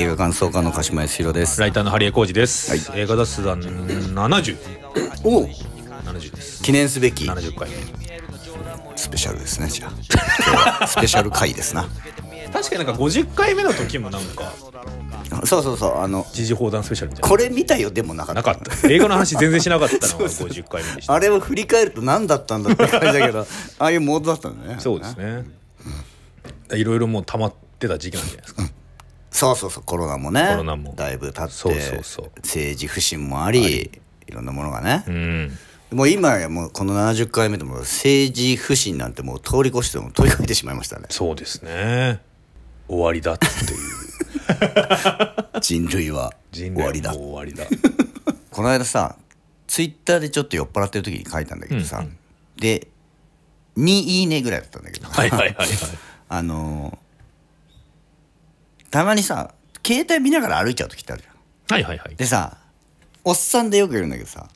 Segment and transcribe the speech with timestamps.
[0.00, 1.60] 映画感想家の鹿島康弘です。
[1.60, 3.00] ライターのハリエコージです、はい。
[3.02, 4.56] 映画雑談7070
[5.24, 6.62] おです。
[6.62, 7.26] 記念すべき。
[7.26, 7.68] 70回。
[8.96, 9.92] スペシャルですねじゃ
[10.80, 10.86] あ。
[10.88, 11.86] スペシャル回ですな。
[12.50, 14.54] 確かになんか50回目の時もなんか
[15.44, 17.28] そうそうそうあの時事放談スペシャルみたいな。
[17.28, 18.40] これ見たよでもなかった。
[18.40, 18.88] なかった。
[18.88, 21.12] 映画の話全然しなかったのが50 回目でした。
[21.12, 23.40] あれを振り返ると何だったんだって感じだけど
[23.78, 24.76] ああいうモードだったんだね。
[24.78, 25.44] そうですね。
[26.72, 28.59] いろいろもう溜まってた時期なんじゃないですか
[29.40, 30.92] そうそうそうコロナもねコロナも。
[30.94, 32.30] だいぶ経ってそうそうそう。
[32.36, 33.82] 政治不信もあり
[34.28, 34.32] い。
[34.32, 35.58] ろんなものがね、うん。
[35.92, 41.06] もう今やもうこの70回目でも政治不信なんてもう通り越しても飛び越えてしまいましたね。
[41.10, 42.20] そうですね。
[42.86, 43.50] 終わりだっていう。
[45.60, 47.12] 人類は人終わりだ。
[47.14, 47.64] 終わりだ。
[48.50, 49.16] この間さ
[49.66, 52.04] ツイッターでちょっと酔っ払ってる時に書いたんだけどさ、
[52.56, 52.88] で
[53.78, 55.68] 2いいねぐらいだったんだけどはいはいはいはい
[56.28, 56.99] あのー
[58.90, 59.54] たまにさ
[59.86, 61.34] 携帯見ながら歩いちゃう時ってあるじゃん。
[61.74, 62.16] はいはいはい。
[62.16, 62.58] でさ
[63.24, 64.48] おっさんでよく言うんだけどさ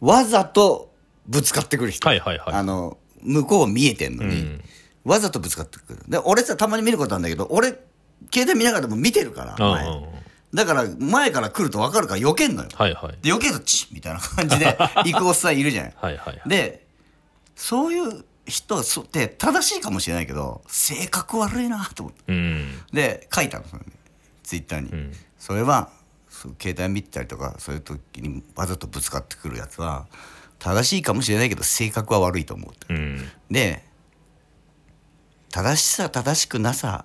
[0.00, 0.92] わざと
[1.26, 2.54] ぶつかってくる人、はいはいはい。
[2.54, 4.64] あの向こう見えてんのに、うん。
[5.04, 5.98] わざとぶつかってくる。
[6.08, 7.68] で俺さたまに見ることあるんだけど俺
[8.32, 10.10] 携帯見ながらでも見てるから前うんうんうん。
[10.54, 12.68] だから前から来ると分かるから避けんのよ。
[12.74, 13.18] はいはい。
[13.22, 16.48] で避けるとチッみたいな感じで 行くおっさんいるじゃないはいはいはい。
[16.48, 16.86] で
[17.54, 22.20] そういう人はそって正しいかもしれないけど性格悪いなと思って。
[22.28, 22.66] うん。
[22.92, 23.80] で書いたのそれ。
[23.80, 23.86] ね
[24.42, 25.12] ツイッターに、ん。
[25.38, 25.90] それは
[26.60, 30.06] 携帯見てたりとかそういう時にわざとぶつかってくるやつは
[30.58, 33.28] 正しいかもしれないけど性格は悪いと思うって、うん。
[33.50, 33.84] で
[35.50, 37.04] 正しさ正しくなさ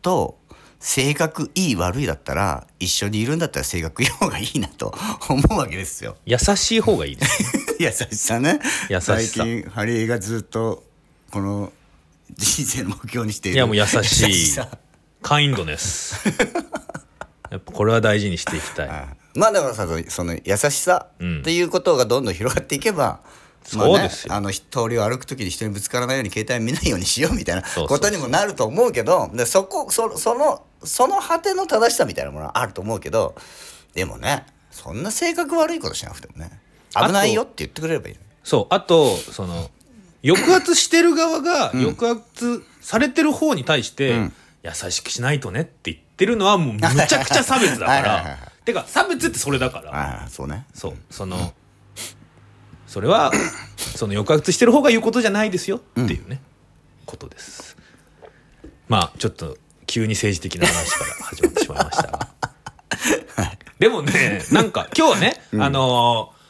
[0.00, 0.38] と
[0.78, 4.92] 性格いい悪いだったら一緒にいるんだったら性格いい方がいいなと
[5.28, 6.16] 思うわけですよ。
[6.26, 8.60] 優しい方がいいです優しさね。
[8.88, 9.18] 優しさ。
[9.18, 10.84] 最近ハリーがずっと
[11.30, 11.72] この
[12.30, 13.56] 人生の目標にしている。
[13.56, 14.46] いやもう優しい。
[14.46, 14.68] さ
[15.20, 16.28] カインドネス
[17.50, 18.88] やっぱこれは大事にしていきたい。
[19.34, 21.40] まあだからさそのその優しさうん。
[21.40, 23.20] っていうことがどんどん広がっていけば、
[23.76, 24.34] まあねそうですよ。
[24.34, 33.34] あの通りを歩く時に人にぶつからないように携帯見ないようにしようみたいなことにもなると思うけどでそこそそのその果ての正しさみたいなものはあると思うけど
[33.94, 36.60] でもねそんな性格悪いことしなくてもね
[36.94, 38.16] 危ないよって言ってくれればいい。
[38.44, 39.70] そうあとその
[40.24, 44.32] 抑圧してる側が抑圧されてる方に対して、ん。
[44.64, 48.38] 優しくしないとねって言ってるのはもうむちゃくちゃ差別だから。
[48.64, 50.28] てか差別ってそれだから。
[50.28, 50.66] そうね。
[50.72, 51.52] そうその
[52.86, 53.32] それは
[53.76, 56.40] その抑圧してる方が言うことじゃないですよっていうね、
[57.06, 57.76] ことです。
[58.86, 62.28] まあちょっと急に政治的な話から始まってしまいましたが。
[63.80, 66.41] でもねなんか今日はね、あのー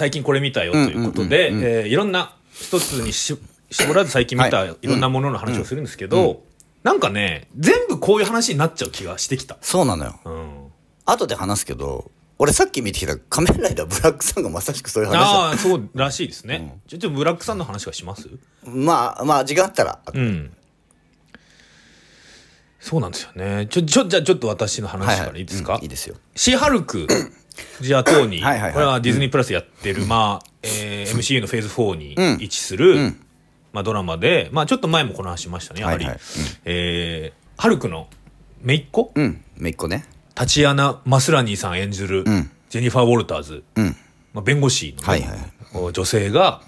[0.00, 3.36] 最近これ見たよということで、えーいろんな一つにし
[3.70, 4.76] 絞らず最近見たはい。
[4.80, 6.42] いろんなものの話をするんですけど、
[6.82, 9.58] なんかね全部こういう話になっちゃう気がしてきた。
[9.60, 10.18] そうなのよ。
[10.24, 10.72] うん。
[11.04, 18.26] 後で話すけど俺さっき見てきた仮面ライダーブラックさんがまさしくそういう話だああそうらしいですね、ちょっとブラックさんの話はします？
[18.64, 19.98] まあまあ時間あったら。
[20.14, 20.50] うん。
[22.80, 23.66] そうなんですよね。
[23.66, 25.82] ちょちょじゃあちょっと私の話からいいですか、うん。
[25.82, 26.16] いいですよ。
[26.34, 27.06] シーハルク
[27.80, 28.72] ジアトーニはいはいはい。
[28.72, 32.38] これはディズニープラスやってる、まあえー MCU のフェーズ4にうん。
[32.40, 33.26] 位置する、ん。
[33.72, 36.14] まあ、ドラマで、まあ、ちょっと前もこの話しましたねやはり、はい。
[36.14, 36.20] はい
[36.64, 38.08] えーハルクの
[38.62, 39.12] 姪っ子？
[39.14, 39.44] うん。
[39.56, 40.06] めいっ子ね。
[40.34, 42.50] タチアナ・マスラニーさん演じる、ん。
[42.70, 43.96] ジェニファー・ウォルターズ、うん。
[44.32, 45.34] まあ、弁護士のね、はいは
[45.90, 45.92] い。
[45.92, 46.62] 女性が、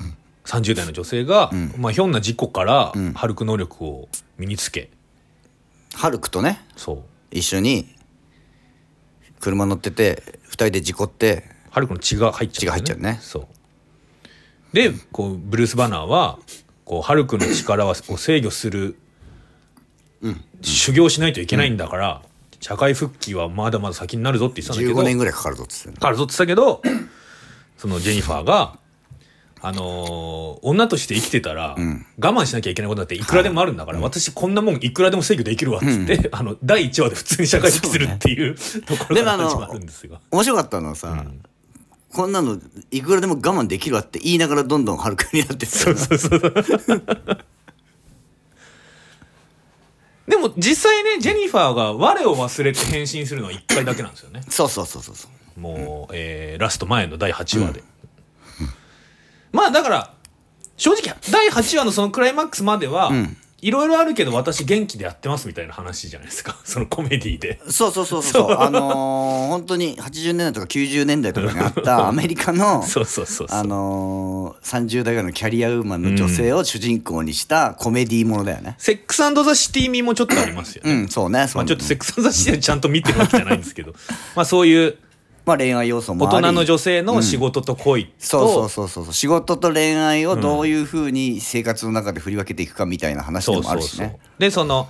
[0.45, 4.91] 30代の女性が、まあ、ひょんな事故から、ハルク能力を身につけ。
[5.95, 6.61] ハルクとね。
[6.77, 7.03] そう。
[7.31, 7.95] 一緒に
[9.41, 10.23] 車乗ってて
[10.63, 13.19] 二人で事故ってハルクの血が入っちゃう、血が入っちゃうね。
[13.21, 13.47] そう。
[14.73, 16.39] でこうブルース・バナーは
[16.85, 18.97] こうハルクの力はを制御する、
[20.61, 22.23] 修行しないといけないんだから、
[22.61, 26.81] 社会復帰はまだまだ先になるぞって言ってたんだけど15年ぐらいかかるぞっつってかかるぞって言ってたけど
[27.77, 28.79] そのジェニファーが、
[29.65, 38.55] あのー女として生きてたら、我慢しなきゃいけないことだっていくらでもあるんだから、私こんなもんいくらでも制御できるわっつって、あの第1話で普通に社会復帰するっていう
[38.85, 40.21] ところでもあの始まるんですが。
[40.31, 41.25] 面白かったのはさ、
[42.13, 42.59] こんなの
[42.91, 46.41] いくらでも我慢できるわって言いながらどんどんハルクになってってそうそうそう。
[50.29, 54.43] でも実際ねジェニファーが我を忘れて変身するのは1回だけなんですよね。
[54.49, 55.61] そうそうそうそうそう。
[55.61, 57.83] もう、えーラスト前の第8話で、
[59.53, 60.15] まあだから
[60.77, 63.13] 正直第8話のそのクライマックスまでは、
[63.63, 66.57] いろいろあるけど私元気でやってますみたいな話じゃないですか。
[66.65, 67.61] そのコメディで。
[67.69, 78.75] そうそうそうそうあのー本当に80年代とか90年代とかにあった アメリカのそうそうそうあのー、30代ぐらいのキャリアウーマンの女性を主人公にしたコメディーものだよね。
[78.79, 81.47] セックスザ・シティ味もちょっとありますよね、うんそうね。
[81.47, 83.93] そうまあ、ちょっとセックスザ・シティはちゃんと見てるわけじゃないんですけど。
[84.35, 84.97] まあそういう
[85.45, 89.13] まあ恋愛要素も大人の女性の仕事と恋と、そうそうそうそうそう。
[89.13, 94.19] 仕事と恋愛をどういうふうに生活の中で振り分けていくかみたいな話でもあるしね。
[94.39, 94.89] でその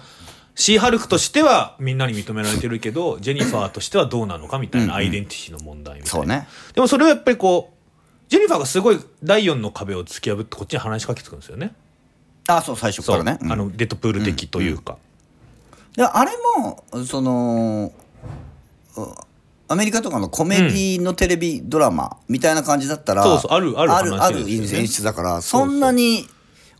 [0.54, 6.46] シーハルクとしてはみんなに認められてるけどジェニファーとしてはどうなのかみたいなアイデンティティの問題みたいな、そうね。
[6.74, 11.74] でもそれはやっぱりこうジェニファーがすごい第4の壁を突き破ってこっちに話しかけてくるんですよね。
[12.48, 13.52] あそう最初かそう、らねうん。
[13.52, 14.98] あのデッドプール的というか、
[15.96, 17.92] であれもその
[18.96, 19.00] う
[19.72, 26.26] アメリカとかのコメディのテレビドラマみたいな感じだったら、そうそうあるあるあるある演出だからそんなに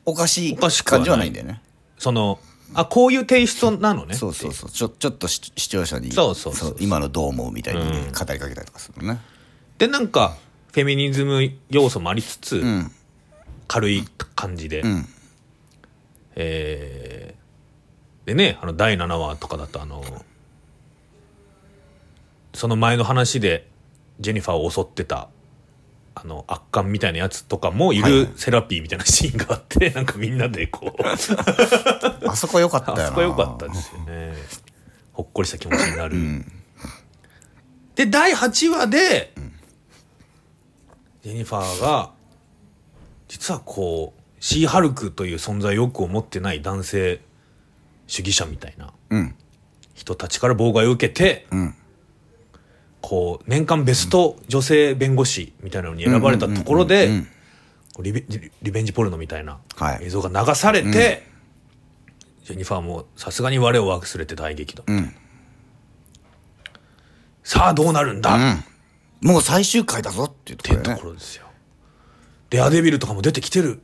[0.04, 1.62] おかしい感じはないんだよね。
[1.98, 2.38] その
[2.74, 4.14] あこういうテイストなのね。
[4.14, 4.70] そうそうそう。
[4.70, 6.76] ちょちょっと視視聴者にそうそうそう。
[6.80, 9.20] 今のどう思うみたいに語りかけたりとかするのね。
[9.78, 10.36] でなんか
[10.72, 11.40] フェミニズム
[11.70, 12.92] 要素もありつつ、うん。
[13.68, 14.04] 軽い
[14.34, 15.08] 感じで、うん。
[16.36, 17.42] えー
[18.26, 20.04] でねあの第7話とかだとあの
[22.54, 23.68] その前の話で
[24.20, 25.28] ジェニファーを襲ってた
[26.14, 28.26] あの圧巻みたいなやつとかもいはいはい。
[28.26, 31.02] るセラピーみたいなシーンがあって、 なんかみんなでこう。
[32.28, 33.04] あそこ良かったよな。
[33.04, 34.34] あそこ良かったですよね。
[35.12, 36.16] ほっこりした気持ちになる、
[37.94, 39.34] で第8話で、
[41.22, 42.12] ジェニファーが
[43.28, 47.20] 実はこうシーハルクという存在をよく思ってない男性
[48.06, 49.34] 主義者みたいなうん。
[49.94, 51.74] 人たちから妨害を受けて、ん
[53.02, 57.10] こう年間ベスト女性弁護士みたいなのに選ばれたところで
[58.00, 60.04] リベリリベンジポルノみたいなはい。
[60.06, 61.26] 映像が流されて、
[62.44, 65.14] ジェニファーもさすがに我を忘れて大激怒、ん。
[67.42, 68.38] さあどうなるんだ、っ
[69.20, 70.96] もう最終回だぞっていうところね。
[71.00, 71.46] ころですよ。
[72.50, 73.80] デアデビルとかも出てきてる、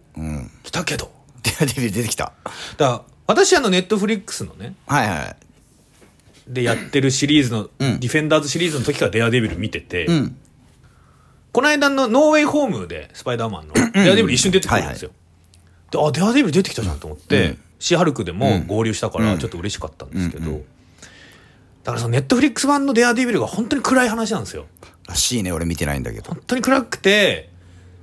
[0.62, 1.10] 来たけど。
[1.42, 2.32] デアデビル出てきた。
[2.76, 5.36] だ私あのネットフリックスのねはいはい
[6.48, 10.06] でやってるシリーズの、ディフェンダーズシリーズの時からデアデビル見てて、
[11.52, 15.10] この間のノーウェイホームでスパイダーマンのデアデビル一瞬出てくるんですよ、
[15.90, 20.58] であデアデビル出てきたじゃんと思って、シーハルクでも合流したからちょっと嬉しかったんですけど、だ
[21.86, 24.66] からそのネットフリックス版のデアデビルが本当に暗い話なんですよ。
[25.06, 26.30] らしいね俺見てないんだけど。
[26.30, 27.50] 本当に暗くて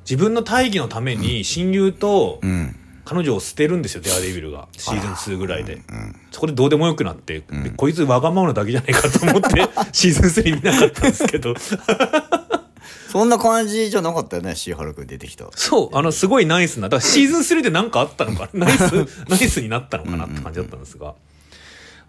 [0.09, 2.41] 自分の大義のために親友と
[3.05, 5.81] 彼女を捨てるんですよ、デアデビルがシーズン2ぐらいで、
[6.31, 11.53] そこでどうでもよくなって、でこいつわがままなだけじゃないかと思って シーズン3見なかったんですけど。
[13.09, 15.45] そんな感じじゃなかったよねシーハルク出てきた。
[15.55, 18.91] そうあのすごいナイスなだからシーズン3で何かあったのか ナイス
[19.29, 20.25] ナイスになったのかな？
[20.25, 21.13] って感じだったんですが。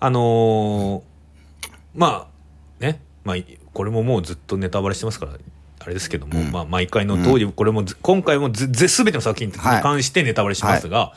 [0.00, 1.16] あのー
[1.94, 3.36] まあねまあ
[3.72, 5.32] これももうずっとネタバレしてますから
[5.86, 9.82] あれですけども、まあ毎回の通り、これもず今回もずぜ全ての作品にはい。
[9.82, 11.12] 関してネタバレしますが、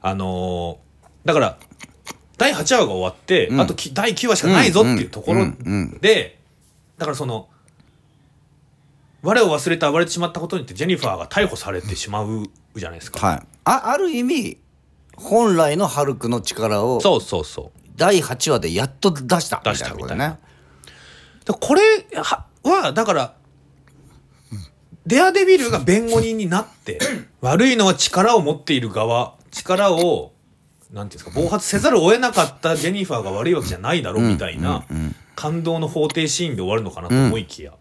[0.00, 1.58] あのーだから
[2.36, 5.98] 第8話が終わって、あとき第9話しかないぞっていうところうんうん。
[6.00, 6.40] で、
[6.98, 7.48] だからその
[9.22, 13.24] 我を忘れて暴れてしまったことによってジェニファーが逮捕されてしまうじゃないですか。
[13.24, 13.42] はい。
[13.64, 14.58] あある意味
[15.16, 17.82] 本来のハルクの力をそうそうそう。
[17.96, 20.38] 第8話でやっと出したみたい出したなことだよね
[21.44, 21.82] でこれ
[22.20, 23.34] ははだから
[25.06, 26.98] デアデビルが弁護人になって
[27.40, 30.32] 悪いのは力を持っている側力を
[30.92, 34.84] なんていうんですか暴発せざるを得なかったジェニファーが悪いわけじゃないだろうみたいな
[35.34, 37.72] 感動の法廷シーンで終わるのかなと思いきや、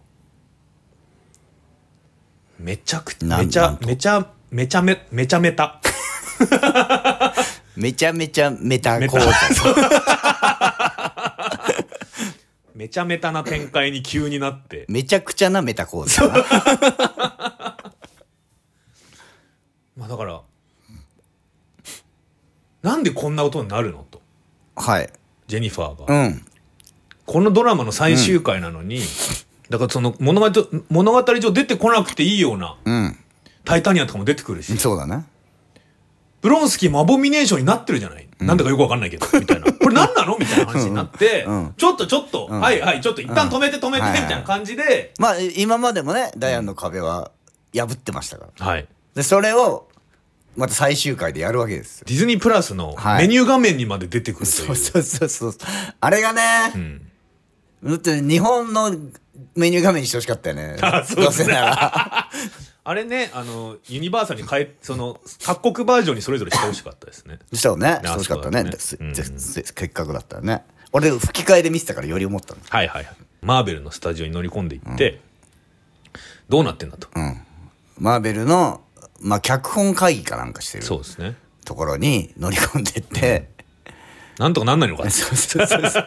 [2.57, 5.81] めちゃくちゃめちゃめちゃめちゃめめちゃめた。
[7.75, 9.25] めちゃめちゃメタ構造
[12.81, 14.88] めちゃめたな展開に急になって。
[14.89, 16.23] めちゃくちゃなメタ構造
[19.95, 20.41] まあだから
[22.81, 24.19] なんでこんなことになるのと。
[24.75, 25.13] はい。
[25.45, 26.43] ジェニファーが、うん。
[27.27, 29.03] このドラマの最終回なのに、
[29.69, 30.50] だからその物語
[30.89, 33.15] 物語上出てこなくていいようなうん
[33.63, 34.75] 「タイタニア」とかも出てくるし。
[34.79, 35.25] そうだね
[36.41, 39.70] ブロンスキーもアボミネーションになってるじゃない、なんだかよくわかんないけどみたいな。
[39.70, 40.38] これ何なの？
[40.38, 47.31] みたいな話になって、うんちょっとちょっと、はいはいちょっと一旦止めて止めて、うんみたいな感じで、まあ今までもねダイアンの壁は
[47.74, 48.65] 破ってましたから。
[48.65, 48.88] はい。
[49.15, 49.88] でそれを
[50.57, 52.05] また最終回でやるわけですよ。
[52.07, 53.27] ディズニープラスのはい。
[53.27, 55.53] メニュー画面にまで出てくるという、そうそうそうそう。
[56.00, 57.01] あれがね、ん。
[57.83, 58.91] だって日本の
[59.55, 60.77] メニュー画面にしてほしかったよね。
[60.81, 61.24] あそうですね。
[61.24, 62.29] どうせなら
[62.83, 67.39] あれねあのユニバーサルに変えその各国バージョンにそれぞれしてほしかったですね。
[67.53, 68.00] そうね。
[68.01, 68.59] ねそうしかったね。
[68.67, 70.63] あそうせせっかくだったらね。
[70.91, 72.61] 俺吹き替えで見てたからより思ったの。
[72.67, 73.15] はいはいはい。
[73.41, 75.19] マーベルのスタジオに乗り込んでいって、
[76.50, 77.07] どうなってんだと、
[77.97, 78.81] マーベルの
[79.19, 81.35] まあ脚本会議かなんかしてるそうですね。
[81.65, 83.50] ところに乗り込んでって、
[84.38, 86.05] なんとかなんないのかなそうそうそうそう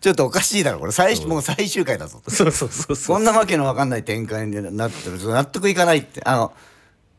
[0.00, 0.92] ちょっとおかしいだろこれ。
[0.92, 2.20] 最終もう最終回だぞ。
[2.24, 6.22] とそうそうそうそこんなわけのわかんない展開になってる納得いかないって。
[6.24, 6.52] あの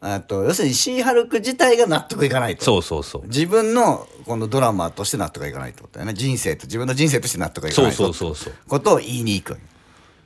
[0.03, 2.63] あと要するにシーハルク自体が納得いかないと。
[2.63, 3.27] そうそうそう。
[3.27, 6.15] 自分のこのドラマとして納得いかないってことだよね。
[6.15, 9.59] 人生と自分の人生として納得いかそうないそうそうそうことを言いに行く。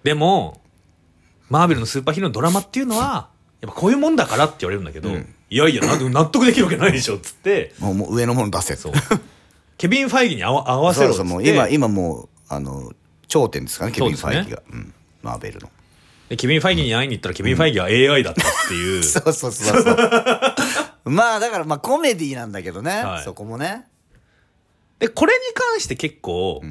[0.04, 0.62] でも
[1.50, 3.28] マーベルのスーパーヒーローのドラマっていうのは
[3.60, 7.74] やっぱこういうもんだからって言われるんだけど、いやいやなんで納得できるわけないでしょっつって。
[7.80, 8.94] もうもう上のもの出せそう
[9.78, 12.92] ケビン・ファイギーに合わ合わせろそうそうもう今今もうあの
[13.28, 15.70] 頂点ですかねケビン・ファイギーが、うん、マーベルの。
[16.30, 19.96] でケビン・ファイギーに会いに行ったらケビン・ファイギーは AI だったっていう、そうそうそうそう。
[21.06, 23.24] まあだからまあコメディなんだけどね、はい。
[23.24, 23.86] そこもね。
[25.00, 26.64] でこれに関して結構、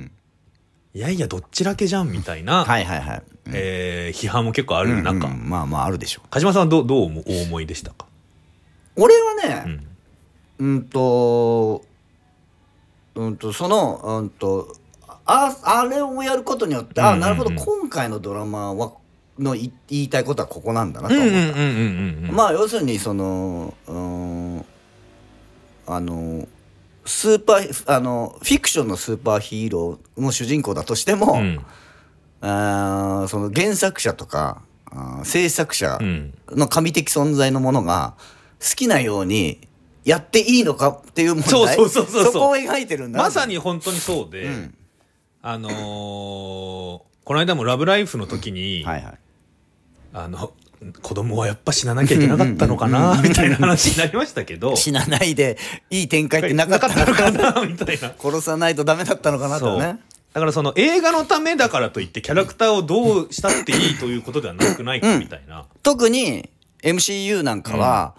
[0.93, 3.23] いやいやどっちだけじゃんみたいな、はいはいはい。
[3.53, 6.29] えー批判も結構ある中、うんまあまああるでしょう。
[6.31, 8.07] 鹿島さんはどうどう思お思いでしたか、
[8.97, 9.65] 俺はね、
[10.59, 10.75] うん。
[10.77, 11.85] うんと、
[13.15, 14.75] うんと、その、うんと、
[15.27, 17.21] あ、あれをやることによって、あ、うんうんうん。
[17.21, 18.93] なるほど、今回のドラマは、
[19.39, 22.33] のい言いたいことはここなんだなと思った。
[22.33, 24.65] まあ、要するに、その、うん、
[25.87, 26.47] あの、
[27.05, 31.61] スーパー、あの、フィクションのスーパーヒーローの主人公だとしても、うん。
[32.41, 34.63] あーその原作者とか、
[35.25, 36.35] 制作者うん。
[36.51, 38.15] の神的存在のものが
[38.61, 39.67] 好きなように
[40.05, 42.33] やっていいのかっていう問題そうそうそうそうそう。
[42.35, 43.19] こを描いてるんだ。
[43.19, 44.75] なまさに本当にそうで、うん。
[45.43, 49.19] あのーこの間も「ラブライフ!」の時に、はいはい。
[50.13, 50.53] あの
[51.01, 54.77] 子供はやっぱ死ななきゃいけなかったのかなみたいな話になりましたけど。
[54.77, 55.57] 死なないで
[55.89, 58.13] いい展開ってなかったのかな みたいな。
[58.19, 60.01] 殺さないとダメだったのかなとね。
[60.35, 66.51] だからその映画のためだからといってキャラクターをどうしたっていいということではなくないかみたいな、特に
[66.83, 68.15] MCU なんかは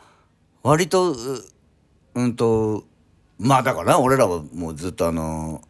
[0.64, 1.14] 割と
[2.16, 2.86] ううんと
[3.38, 5.62] まあだからな俺らはもうずっとあの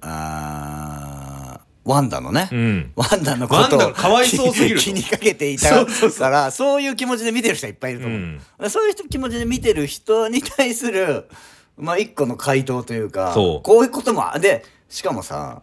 [0.00, 2.92] あーワンダのね、うん。
[2.96, 4.82] ワンダのことをがかわいそうすぎると。
[4.82, 8.16] 気にかけていたからそういう気持ちで見てる人はいっぱいいると思
[8.58, 11.28] う、そういう人気持ちで見てる人に対する
[11.76, 15.62] まあ一個の回答というかこういうこともでしかもさ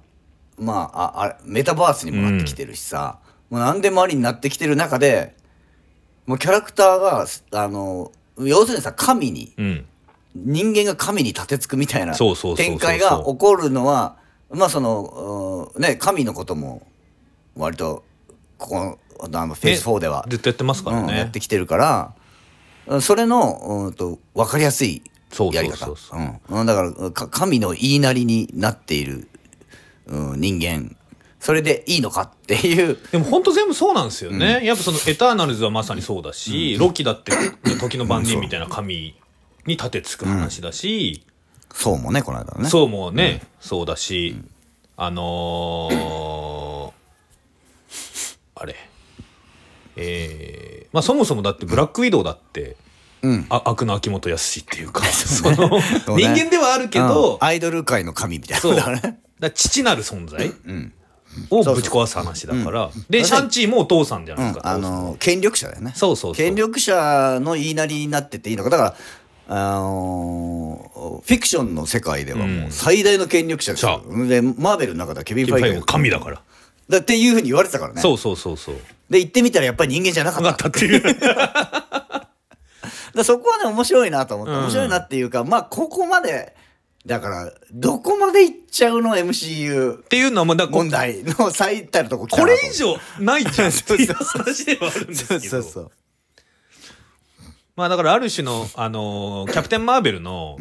[0.57, 5.35] まあああメタバースにもなってきてるしさ、もう何でもありになってきてる中で
[6.25, 9.85] もうキャラクターがあの要するにさ神にうん
[10.35, 14.17] 人間が神に立てつくみたいな展開が起こるのは
[14.49, 16.87] まあそのうんね神のことも
[17.55, 18.03] 割と
[18.57, 22.13] ここあのフェーズ4では、ずっとやってますからうん、やねってきてるから
[22.87, 25.03] うんそれのうんと分かりやすい
[25.51, 25.87] やり方。
[26.65, 29.27] だからか神の言いなりになっている、
[30.07, 30.95] うん、人間。
[31.39, 32.97] それでいいのかっていう。
[33.11, 37.33] でも本当全部そうなんですよね、やっぱそのエターナルズはまさにそうだし、ロキだって
[37.81, 39.15] 時の番人みたいな神
[39.65, 41.25] に立てつく話だし、
[41.73, 42.69] そうもねこの間のね。
[42.69, 44.35] そうもね、そうだし、
[44.97, 46.93] あのー
[48.55, 48.75] あれ。
[49.95, 52.75] えーまあそもそもだってブラックウィドウだって、
[53.23, 53.45] うん。
[53.49, 56.23] あ悪の秋元康っていうか そのそうね。
[56.23, 57.37] 人間ではあるけど、うん。
[57.45, 58.75] アイドル界の神みたいそう。
[58.75, 59.01] なだね。
[59.01, 60.93] だから父なる存在うん。
[61.49, 65.91] をぶち壊す話だからでシャンチーもお父さんじゃないですか、あの権力者だよね。
[65.95, 66.45] そうそうそう。
[66.45, 68.69] 権力者の言いなりになってていいのか。
[68.69, 68.95] だから
[69.47, 76.41] あのフィクションの世界ではもう最大の権力者ですよ、でマーベルの中ではケビン・ファイギーが神だから、
[76.89, 78.01] だっていうふうに言われてたからね。
[78.01, 78.75] そうそうそうそう。
[79.09, 80.51] で行ってみたらやっぱり人間じゃなかった。
[80.51, 81.01] ったっていう。
[83.13, 84.59] だそこはね面白いなと思って、うん。
[84.61, 86.55] 面白いなっていうかまあここまで
[87.05, 95.39] だからどこまで行っちゃうの MCU っていうのはもうだ問題の最たるとここれ以上ないじゃんっていう話ではあるんですけど。
[95.39, 95.91] そうそうそう
[97.75, 100.57] まあだからある種の、 あのーキャプテン・マーベルの、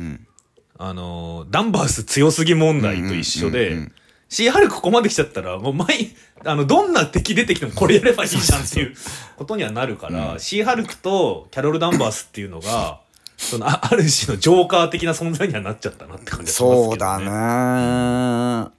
[0.79, 3.91] あのーダンバース強すぎ問題と一緒で、
[4.29, 6.15] シーハルクここまで来ちゃったら、もう毎、
[6.45, 8.95] あの、どんな敵出てきてもこれやればいいじゃんっていう
[9.37, 13.01] ことにはなるから、シーハルクとキャロル・ダンバースっていうのが、
[13.37, 16.89] そのあある種のジョーカー的な存在にはなっちゃったなって感じがしますけど、ね。
[16.89, 18.71] そうだね。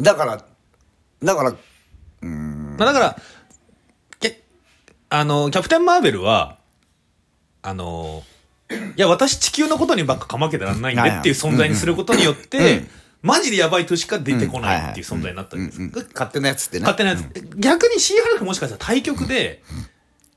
[0.00, 0.44] だから
[1.22, 1.54] だから
[2.76, 3.16] まあだから、
[4.20, 4.42] け
[5.08, 6.58] あの、キャプテン・マーベルは、
[7.62, 8.22] あの、
[8.96, 12.84] いや、私地球のことにばっかかまけてらんないんでっていう存在にすることによって、
[13.22, 15.80] マジでやばいとしか出てこないっていう存在になったわけです。
[16.12, 16.82] 勝手なやつってね。
[16.82, 17.24] 勝手なやつ。
[17.56, 19.62] 逆にシーハルクもしかしたら対局で、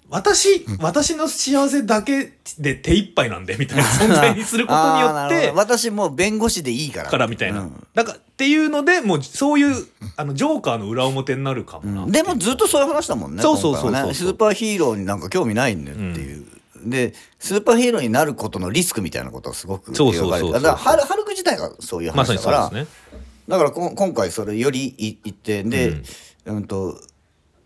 [0.07, 7.09] 私私の幸せだけで手一杯なんでみたいな存在にすることによって私もう弁護士でいいから。
[7.09, 7.87] からみたいな、うん。
[7.95, 16.45] だからっていうのでもうそういうあのジョーカーの裏表になるかもなでもずっとそういう話だもんねそうそうそうスーパーヒーローになんか興味ないんだよっていう、
[16.85, 23.15] でスーパーヒーローになることのリスクみたいなことをすごくそうそうだからハルク自体がそういう話だから、そうですね。
[23.47, 26.01] だからこ今回それよりい言ってで、
[26.45, 26.99] うん、と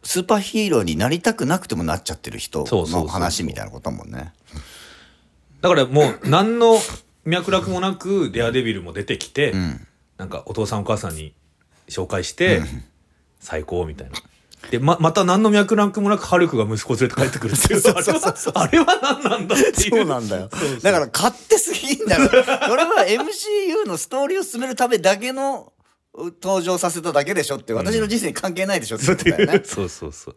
[0.03, 4.33] スーパーヒーローになりたくなくてもなっちゃってる人の話みたいなことだもんね。
[5.61, 6.77] だからもう何の
[7.25, 9.87] 脈絡もなくデアデビルも出てきて、ん。
[10.17, 11.33] なんかお父さんお母さんに
[11.87, 12.61] 紹介して、
[13.39, 14.17] 最高みたいな。
[14.71, 17.81] でままた何の脈絡もなくハルクが息子を連れて帰ってくるっていう。
[17.89, 19.89] あれはあれは何なんだっていう。
[19.89, 20.49] そうなんだよ。
[20.81, 22.29] だから勝手すぎんだよ。
[22.29, 22.43] それ
[22.83, 25.73] は MCU のストーリーを進めるためだけの
[26.13, 29.61] 登場させただけでしょって私の人生に関係ないでしょってことだよね。
[29.63, 30.35] そう そうそう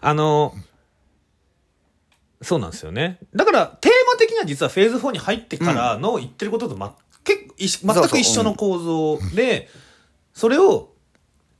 [0.00, 0.54] あの
[2.42, 3.18] そうなんですよね。
[3.34, 9.68] だからテーマ的には実はフェーズ4に入ってからの言ってることと、ま、結全く一緒の構造で
[10.32, 10.93] それを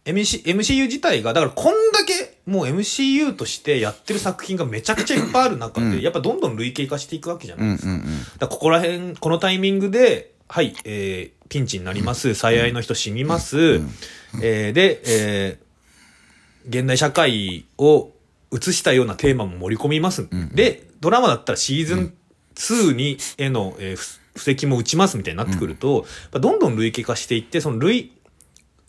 [0.04, 6.00] MC MCU 自体がだからこんだけもう MCU としてやってる作品がめちゃくちゃいっぱいある中で、うん。
[6.02, 7.90] やっぱどんどん類型化していくわけじゃないですか。
[7.90, 8.18] うんうんうん。
[8.38, 12.34] だここら辺このタイミングではい、えーピンチになります。
[12.34, 13.80] 最愛の人死にます、
[14.42, 15.64] えーで、えー
[16.68, 18.11] 現代社会を
[18.50, 22.14] 映したようなテーマも盛り込みます、でドラマだったらシーズン
[22.54, 28.12] 2にへの、えーふ布石も打ちますみたいになってくると、どんどん類型化していってその類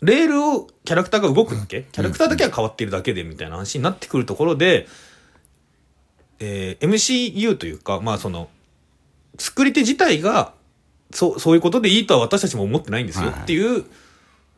[0.02, 1.84] レールをキャラクターが動くだけ？
[1.92, 4.88] キャラクターだけは変わっているだけでみたいな話になってくるところで、
[6.40, 8.50] えー MCU というかまあその
[9.40, 10.54] 作り手自体が
[11.12, 13.86] そうそういうことでいいとは私たちも思ってないんですよはいっていう、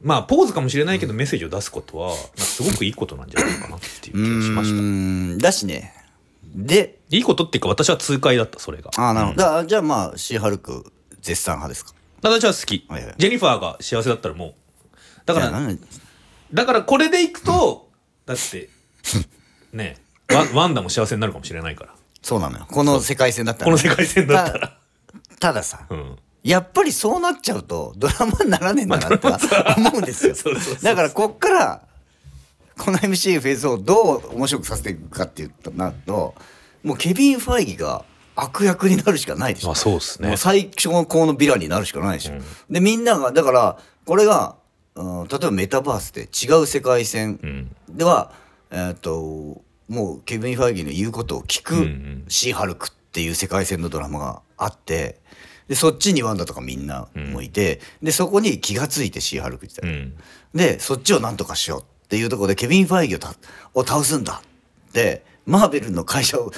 [0.02, 4.76] まあポーズかもしれないけどメッセージを出すことはすごくいいことなんじゃないかなっていう気がしました。
[4.76, 4.82] うー
[5.36, 5.94] んだしね。
[6.56, 8.90] で、いいことっていうか私は痛快だったそれが。
[8.98, 9.42] ああ、なるほど。
[9.42, 10.92] だからじゃあまあ、シーハルク
[11.22, 11.94] 絶賛派ですか？
[12.24, 14.54] 私は好き、はいはいジェニファーが幸せだったらもう
[15.28, 15.52] だから
[16.54, 17.90] だからこれでいくと
[18.26, 18.70] だって
[19.74, 19.98] ね
[20.32, 21.94] ワンワンダも幸せになるかもしれないから。
[22.24, 22.66] そうなのよ。
[22.70, 24.78] この世界線だったらこの世界線だったら。
[25.40, 26.16] たださ、うん。
[26.44, 29.28] やっぱりそうなっちゃうとドラマにならねえんだなって
[29.78, 30.36] 思うんですよ。
[30.82, 31.82] だからこっから
[32.78, 36.36] この MC フェーズをどう面白くさせていくかっていうとなると
[36.84, 39.68] もうケビン・ファイギが悪役になるしかないでしょ。
[39.68, 40.30] まあそうですね。
[40.30, 40.92] もう最高
[41.26, 42.34] のヴィランになるしかないでしょ、
[42.70, 44.56] でみんながだからこれが、
[44.98, 47.76] うん、例えばメタバースで違う世界線うん。
[47.90, 48.32] では、
[48.72, 52.26] えーっともうケビン・ファイギーの言うことを聞うんうくん。
[52.28, 55.20] シー・ハルクっていう世界線のドラマがあって
[55.70, 60.14] でそっちにワンダとかみんなもいて、でそこに気がついてシー・ハルク自体、うん。
[60.54, 63.34] でそっちをなんとかしようっていうところでケビン・ファイギーをた
[63.74, 64.42] を倒すんだ
[64.90, 66.52] ってマーベルの会社を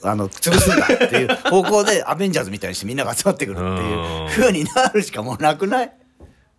[0.00, 5.92] たあの潰すんだっていう方向で アベンジャーズみたいにしてみんなが集まってくるっていう風になるしかもうなくない？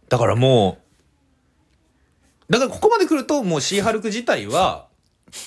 [0.09, 0.82] だからもう
[2.53, 4.87] だからここまで来るともうシーハルク自体は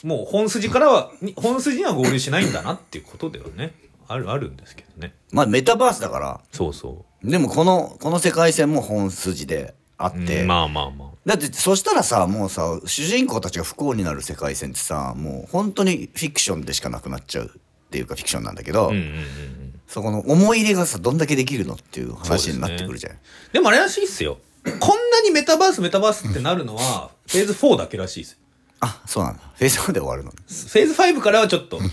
[0.02, 3.74] もう本筋からはに本筋には合流しないんだなっていうことではね。
[4.08, 5.14] あるあるんですけどね。
[5.32, 6.40] まあメタバースだから。
[6.52, 11.08] そうそでもこのこの世界線も本筋であっう、て、うんまあまあまあ。
[11.24, 19.80] だってそしたらさもうさ主人公たちが不幸になる世界線ってさもう本当にフィクションでしかなくなっちゃうっていうかフィクションなんだけど、うんうんうんうん。
[19.86, 23.16] そこの思い入れがさどんだけできるのっていう話になってくるじゃん、
[23.52, 24.38] でもあれらしいっすよ
[24.80, 28.40] こんなにメタバースメタバースってなるのはフェーズ4だけらしいです。
[28.80, 29.42] あそうなんだ。
[29.54, 31.90] フェイス4で終わるのフェーズ5からはちょっとフ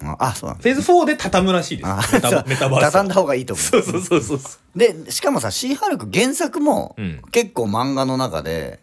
[0.00, 0.64] ああそうなんだ。
[0.64, 1.88] ェーズ4で畳むらしいです。
[1.88, 2.00] あ
[2.46, 2.86] メタバース。
[2.86, 3.64] を畳んだ方がいいと思う。
[3.64, 7.22] そうそうそうそうでしかもさシーハルク原作もうん。
[7.30, 8.80] 結構漫画の中で、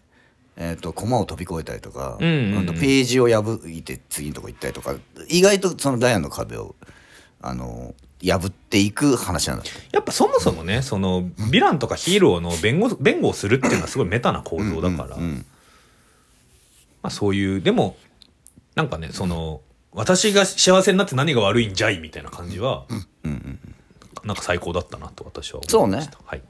[0.57, 2.57] えー、とコマを飛び越えたりとか、うんうんうん。
[2.59, 4.95] あとページを破いて次のとこ行ったりとか
[5.29, 6.75] 意外とそのダイヤの壁を
[7.41, 7.93] あの
[8.25, 15.45] 破っていく話なんだやっぱそもそもねそのヴィランとかヒーローの弁護弁護をするっていうのはすごいメタな構造だから、うんうん
[17.01, 17.97] まあ、そういうでも
[18.75, 19.61] なんかねその
[19.91, 22.85] 私が幸せになって何が悪いんじゃいみたいな感じは、
[24.25, 26.11] なんか最高だったなと私は思いました。
[26.11, 26.41] そうはい、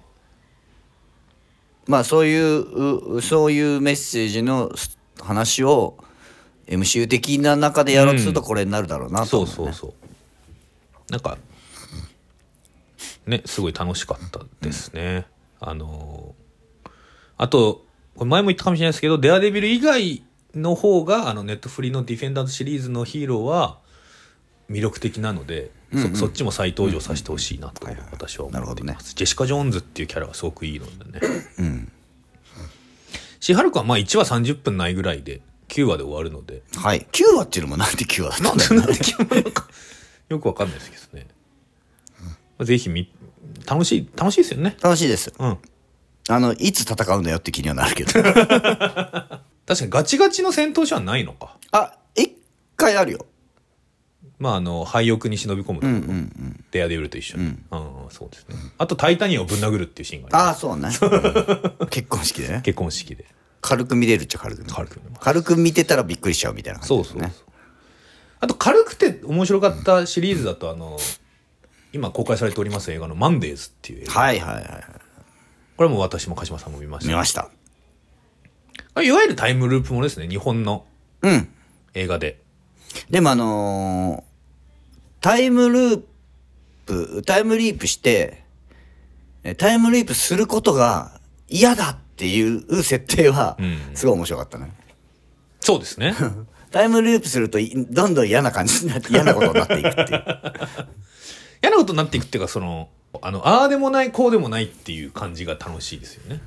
[1.85, 4.71] まあそういううそういうメッセージの
[5.21, 5.95] 話を
[6.67, 9.93] MCU 的な中でやろうとするとこれになるだろうなとそう思う、ねそうそ
[11.09, 11.11] う。
[11.11, 11.37] なんか
[13.27, 15.25] ねすごい楽しかったですね、
[15.59, 16.35] あの
[17.37, 17.85] あと
[18.17, 23.79] 前も言ったかもしれないですけど「デアデビル」以外の方があのネットフリの「ディフェンダーズ」シリーズのヒーローは
[24.69, 31.21] 魅力的なので、そそっちも再登場させてほしいなと私は思っています、ジェシカ・ジョーンズっていうキャラがすごくいいのでね、
[33.39, 36.63] シーハルクはまあ1話30分ないぐらいで9話で終わるので。
[36.75, 37.05] はい。
[37.11, 41.34] 9話っていうのもなんで9話だったんだろうよくわかんないですけどね、まあ
[42.63, 43.11] ぜひみ
[43.65, 44.77] 楽しい楽しいですよね。
[44.81, 45.33] 楽しいです。
[45.37, 45.57] うん。
[46.27, 48.11] あのいつ戦うんだよって気にはなるけど。
[49.67, 51.57] 確かにガチガチの戦闘シーンはないのか。
[51.71, 52.35] あ一
[52.75, 53.25] 回あるよ。
[54.37, 56.65] まああの廃屋に忍び込むと、うんうんうん。
[56.71, 57.57] デアデビルと一緒に、うん。
[58.09, 58.55] そうですね。
[58.77, 60.89] あと「タイタニアをぶん殴る」っていうシーンがありああそうね。
[61.81, 61.85] う。
[61.85, 62.61] ん 結婚式でね。
[62.63, 63.25] 結婚式で。
[63.61, 64.75] 軽く見れるっちゃ軽く見れる。
[64.75, 65.21] 軽く見れます。
[65.23, 67.21] 軽く見てたらびっくりしちゃうみたいな感そうそうそう。
[67.21, 67.45] じですね
[68.41, 70.99] あと軽くて面白かったシリーズだとあの
[71.95, 74.13] 今公開されております映画の「マンデーズ」っていう映画。
[74.21, 74.83] はいはいはい
[75.77, 77.09] これも私も鹿島さんも見ました。
[77.09, 77.49] 見ました。
[78.93, 80.85] あいわゆるタイムループものですね日本の
[81.21, 81.49] うん。
[81.93, 82.41] 映画で。
[83.09, 86.01] でもあのータイムルー
[86.85, 88.43] プタイムリープして
[89.43, 93.77] えタイムリープすることが嫌だっていう設定はうん。
[93.95, 94.71] すごい面白かったね、
[95.61, 96.13] そうですね。
[96.71, 100.87] タイムループするといどんどん嫌な感じになって嫌なことになっていくっていう
[101.65, 102.89] 嫌なことになっていくっていうかその
[103.21, 106.41] あのああでもないこうでもないっていう感じが楽しいですよね。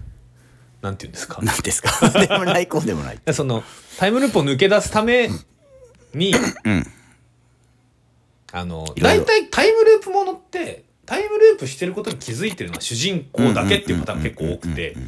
[0.82, 1.42] なんていうんですか？
[1.42, 1.90] なんですか？
[2.20, 3.18] でもないこうでもない。
[3.32, 3.64] その
[3.98, 5.28] タイムループを抜け出すため
[6.14, 6.32] に、
[8.52, 9.24] あのいろいろ。
[9.24, 14.94] 大体タイムループものってタイムループしてることに気づいてるのは主人公だけっていうパターンが結構多くて。
[14.94, 15.04] だか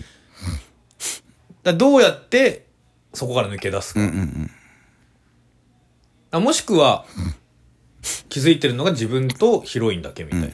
[1.65, 2.67] らどうやって
[3.13, 4.51] そこから抜け出すか,、うんうん
[6.33, 6.43] うん。
[6.43, 7.05] もしくは
[8.29, 10.49] 気づいてるのが自分とヒロインだけみたいな。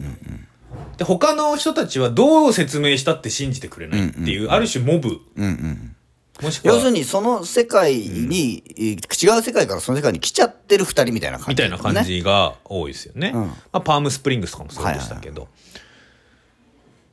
[0.98, 5.20] で他の人たちはどう説明したって信じてくれないっていう、ある種モブ。
[5.37, 5.96] うんうん
[6.42, 8.94] もしくは要するにその世界に、違
[9.38, 13.32] う世界からその世界に来ちゃってる二人みたいな感じ、みたいな感じが多いですよね。
[13.35, 13.46] うん。
[13.46, 15.48] まあ、パームスプリングスとかもそうでしたけど、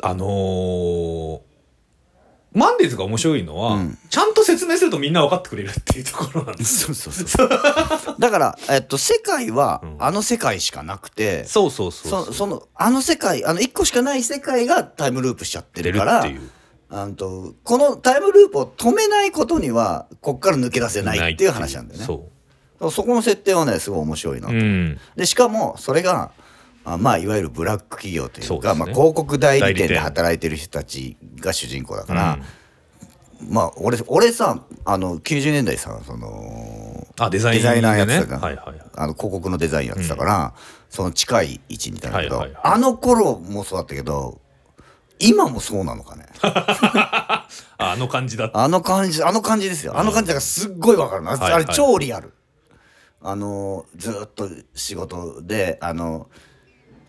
[0.01, 1.39] あのー
[2.53, 6.93] マンデーズが面白いのは、うんちゃんと説明するとみんな分かってくれるっていうところなんです。
[6.93, 7.49] そうそうそう
[8.19, 12.25] だから、えっと、世界はうんあの世界しかなくて、そうそうそうそう。
[12.27, 16.49] そそのあの世界あの一個しかない世界がタイムループしちゃって出るからるっていう。
[16.89, 24.51] あのとこのタイムループを止めないことにはこっから抜け出せないっていう話なんだよねそそこの設定はねすごい面白いなう。
[24.51, 24.99] と、うん。
[25.15, 26.31] でしかもそれが
[26.85, 28.79] あまあいわゆるブラック企業というかね。
[28.79, 32.39] まあ、広告代理店で働いてる人たちが主人公だから、
[33.41, 33.53] うん。
[33.53, 38.27] まあ俺俺さあの90年代さそのあ、デザイン、デザイナーやってたね。
[38.27, 38.41] じゃん。
[38.41, 38.81] はいはいはい。
[38.95, 40.53] あの広告のデザインやってたから、
[40.89, 42.73] その近い位置にいたんだけど、はいはいはい。
[42.75, 44.39] あの頃もそうだったけど
[45.19, 46.25] 今もそうなのかね。
[46.41, 48.51] あ あの感じだ。
[48.53, 49.97] あの感じあの感じですよ。
[49.97, 51.53] あの感じだからすっごいわかるな、はいはい。
[51.53, 52.33] あれ超リアル
[53.21, 56.27] あのずーっと仕事であの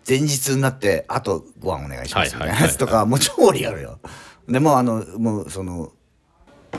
[0.07, 3.99] 前日になってあとご飯お願いしますみたいなやつとかもう超リアルよ。
[4.47, 5.91] でもうあのもうその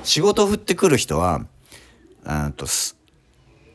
[0.02, 1.40] 仕事を振ってくる人は
[2.24, 2.96] あとす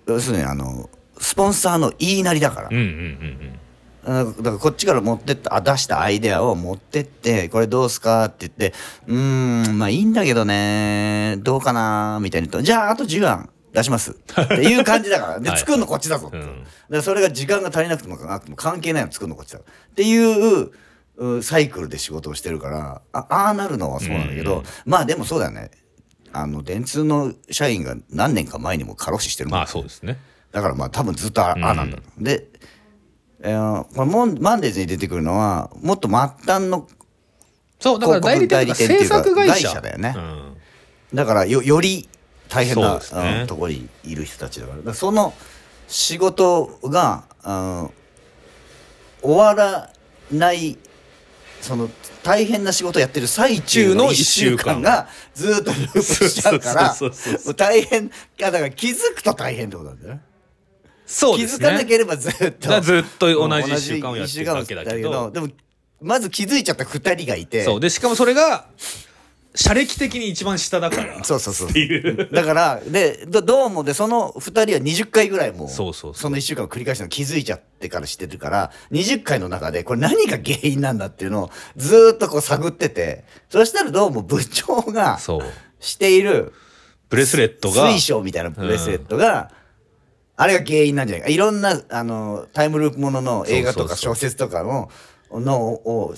[0.08, 2.68] 要するにあのスポンサーの言いなりだから。
[2.70, 3.60] うんうんうん
[4.04, 8.74] あだからこっちから持ってったあ出したアイデアを持ってってこれどうすかって言って
[9.06, 14.12] うーんまあいいんだけどねどうかなみたいに言うとじゃああと10案出します。
[14.12, 14.14] っ
[14.48, 15.40] ていう感じだから。
[15.40, 15.60] ではい。
[15.60, 16.32] 作るのこっちだぞ。
[16.34, 19.64] って、それが時間が足りなくてもなくても関係ないの作るのこっちだっ
[19.96, 20.72] ていう
[21.18, 23.02] うサイクルで仕事をしてるから。
[23.14, 25.72] あああなるのはそうなんだけど、うんまあでもそうだよね。
[26.34, 29.60] あの電通の社員が何年か前にも過労死してるもん。
[29.60, 30.18] まあそうですね。
[30.52, 31.66] だからまあ多分ずっとあ,、うん。
[31.66, 32.24] あなんだろう。
[32.24, 32.48] で、
[33.42, 36.88] えーこれモンマンデーズに出てくるのはもっと末端の
[37.80, 39.54] そう、だから代理店っていうか作会社。
[39.54, 40.14] 会社だよね。
[40.16, 40.58] うん。
[41.14, 42.08] だからよより
[42.52, 45.34] 大変な、ねうんところにいる人たちだからその
[45.88, 47.52] 仕事が、う
[47.88, 47.90] ん
[49.24, 49.94] 終わら
[50.32, 50.80] ない
[51.62, 51.92] その
[52.24, 56.96] 大変な仕事をやってる最中の1週間がずっとループしちゃうから
[57.56, 58.10] 大変
[58.40, 60.22] だから気づくと大変ってことなんだよね。
[61.06, 61.44] 気そうね。
[61.44, 65.30] づかなければずっとずっと同じ一週間をやってる同だじ一週間をやってるけだけど。
[65.30, 65.50] でも
[66.02, 67.80] まず気づいちゃった2人がいてそう。
[67.80, 68.66] で、しかもそれが、
[69.54, 71.24] 社歴的に一番下だから。
[71.26, 71.70] そうそうそう。
[72.32, 85.42] だからでどどうもでその2人は20回ぐらいもそうそうそうの1週間を繰り返したの気づいちゃってからしてるから20回の中でこれ何が原因なんだっていうのをずーっとこう探っててそしたらどうも部長がそう。
[85.82, 86.54] している
[87.10, 87.90] ブレスレットが。
[87.90, 89.52] 水晶みたいなブレスレットが、
[90.38, 94.90] あれが原因なんじゃないかいろんなあのタイムループものの映画とか小説とかの
[95.32, 96.16] のを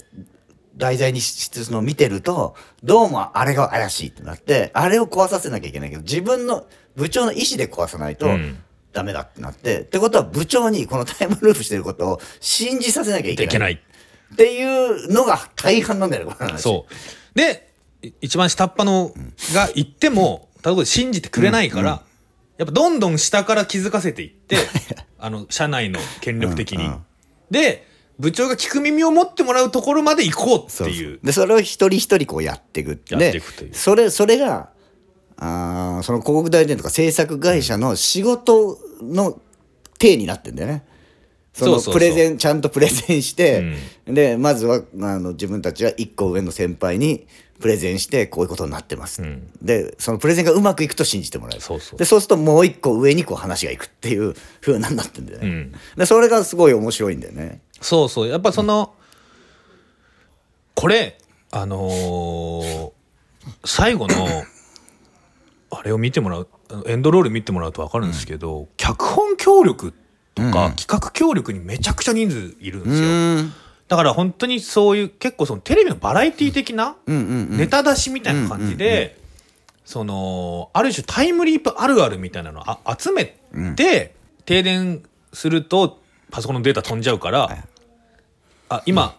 [0.75, 8.57] 題材にしてその見てるとどうもあれが怪しいってなってあれを壊させなきゃいけないけど自分の部長の意思で壊さないとうん。
[8.93, 13.45] ダメだってなって、ってことは部長にこのタイムループしてることを信じさせなきゃいけない。
[13.45, 13.73] いけない。
[13.73, 17.37] っていうのが大半なんだよねこの話そう。
[17.37, 19.11] で、い一番下っ端の
[19.53, 22.03] が言っても、例えば信じてくれないから、
[22.57, 24.57] やっぱどんどん下から気づかせていって
[25.17, 27.05] あの社内の権力的に、うんうん。
[27.49, 27.87] で
[28.23, 31.19] 部長が聞く耳を持ってもらうところまで行こうっていそうう。
[31.21, 33.71] でそれを一人一人こうやっていくやっていくという。
[33.71, 34.69] でそれそれが
[35.35, 39.41] あーその広告代理店とか制作会社の仕事の
[39.99, 40.85] 体になってんだよね。
[41.53, 41.93] そのそうそうそう。
[41.95, 47.27] プレゼンちゃんとプレゼンして、でまずはあの自分たちは一個上の先輩に
[47.59, 49.47] プレゼンしてこういうことになってます、ん。
[49.61, 51.61] でそのプレゼンがうまくいくと信じてもらえる。
[51.61, 51.99] そうそう。
[51.99, 55.73] でそうするともう一個上にこう話がいくっていう風になってんだよね、うん。
[55.97, 57.61] でそれがすごい面白いんだよね。
[57.81, 58.29] そうそう。
[58.29, 58.93] やっぱその、
[60.75, 61.17] これ
[61.51, 62.91] あのー
[63.65, 64.15] 最後の
[65.69, 66.47] あれを見てもらう
[66.85, 69.93] エンドロール見てもらうと分かるんですけど、脚本協力
[70.35, 73.53] とか、企画協力にめちゃくちゃ人数いるんですよ。
[73.87, 79.19] うんだから本当にそういう結構そのテレビのバラエティ的なネタ出しみたいな感じで、
[79.85, 83.37] そのある種タイムリープあるあるみたいなのをあ集め
[83.75, 84.15] て、
[84.45, 85.99] 停電すると
[86.31, 87.65] パソコンのデータ飛んじゃうから、
[88.69, 89.15] あ今、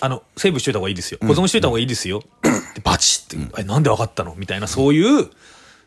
[0.00, 1.18] あのセーブしといた方がいいですよ。
[1.20, 2.22] 保存しといた方がいいですよ、
[2.74, 5.28] でバチッて、えなんで分かったのみたいなそういう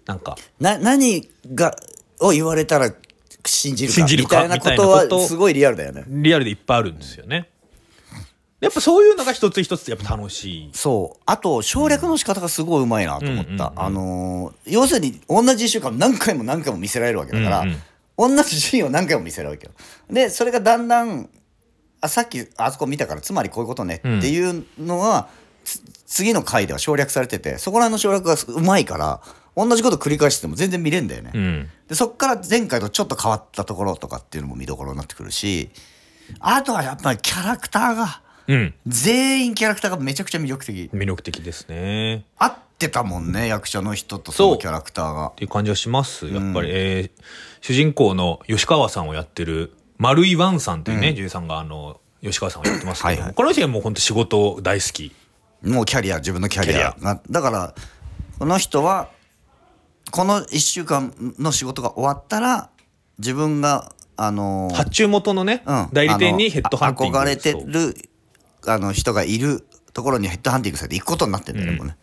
[0.05, 1.75] なんかな何が
[2.19, 2.93] を言われたら
[3.45, 6.03] 信じるか信じるかみたいなことみたいなことはすごいリアルだよね。
[6.07, 7.49] リアルでいっぱいあるんですよね。
[8.63, 10.69] やっぱそういうのが一つ一つやっぱ楽しい。
[10.73, 11.21] そう。
[11.26, 17.76] あと省略の仕方がすごいうまいなと思った、うんうんうんあのー要するに同じ1週間何回も何回も見せられるわけだから、うん
[18.15, 20.13] 同じシーンを何回も見せられるわけよ。
[20.13, 21.30] でそれがだんだん
[21.99, 25.30] あさっきあそこ見たからつまりこういうことねっていうのは、
[25.63, 29.21] つ次の回では省略されててそこら辺の省略がうまいから
[29.56, 31.69] 同じこと繰り返しても全然見れんだよね、うん。
[31.88, 35.69] でそっから前回とちょっと変わったところとかっていうのも見どころになってくるし
[36.39, 38.73] あとはやっぱりキャラクターがうん。
[38.88, 40.89] 全員キャラクターがめちゃくちゃ魅力的。
[40.93, 42.25] 魅力的ですね。
[42.38, 45.27] 合ってたもんね役者の人とそのキャラクターが。
[45.27, 46.27] っていう感じはします。
[46.27, 47.23] やっぱり、えー
[47.62, 53.34] 主人公の吉川さんをやってる丸井ワンさんというね、女優さんがあの、吉川さんをやってますけども、はいはい。
[53.36, 55.13] この人はもう本当仕事大好き。
[55.63, 56.93] もうキャリア自分のキャリア。
[57.29, 57.73] だから
[58.38, 59.10] この人は
[60.12, 62.69] この1週間の仕事が終わったら
[63.17, 65.89] 自分があのー発注元のね、うん。
[65.93, 67.95] 代理店にヘッドハンティング憧れてる
[68.65, 71.97] あの人がいるところにヘッドハンティングされて行くことになってんだよね、もうね。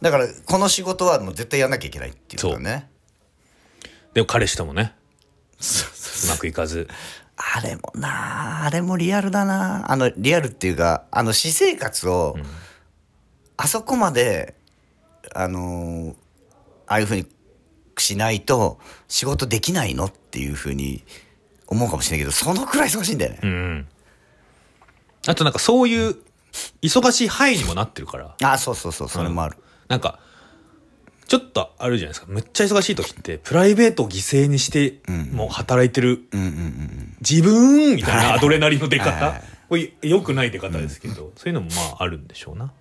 [0.00, 2.88] だからこの仕事はもう絶対やんなきゃいけないっていうことね
[4.14, 4.94] でも彼氏ともね、
[5.60, 6.88] うまくいかず。
[7.36, 9.90] あれもなああれもリアルだな。
[9.90, 12.36] あのリアルっていうかあの私生活を、
[13.56, 14.54] あそこまで
[15.34, 16.14] あのー
[16.86, 17.26] ああいうふうに
[17.98, 21.04] しないと仕事できないのっていうふうに
[21.68, 23.88] 思うかもしれないけどそのくらい忙しいんだよね、うん。
[25.26, 26.16] あとなんかそういう
[26.82, 28.34] 忙しい範囲にもなってるから。
[28.42, 29.56] あそうそうそうそれもある、
[29.88, 30.18] なんか
[31.28, 32.26] ちょっとあるじゃないですか。
[32.28, 35.00] むっちゃ忙しい時ってプライベートを犠牲にして
[35.32, 36.24] もう働いてる。
[36.32, 39.42] うんうんうん自分みたいなアドレナリンの出はい方はい。
[39.68, 42.72] これよくない出方ですけど、そういうのもまああるんでしょうな。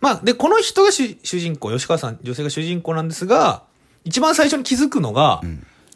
[0.00, 3.62] まあでこの人が主主人公吉川さん女性が主人公なんですが
[4.04, 5.40] 一番最初に気づくのが、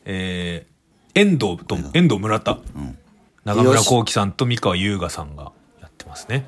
[0.04, 0.74] えー
[1.16, 2.18] 遠藤と遠藤。
[2.18, 2.58] 村田、
[3.44, 6.46] 長村幸輝さんと三河優雅さんがやってますね。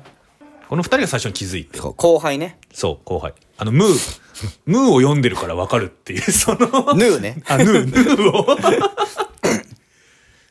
[0.67, 1.77] この二人が最初に気づいて。
[1.77, 2.57] そう後輩ね。
[2.73, 3.33] そう、後輩。
[3.57, 4.21] あの、ムー、
[4.65, 6.57] ムーを読んでるからわかるっていう、 その、
[6.95, 7.41] ヌーね。
[7.47, 8.57] あ、ヌー、ヌーを。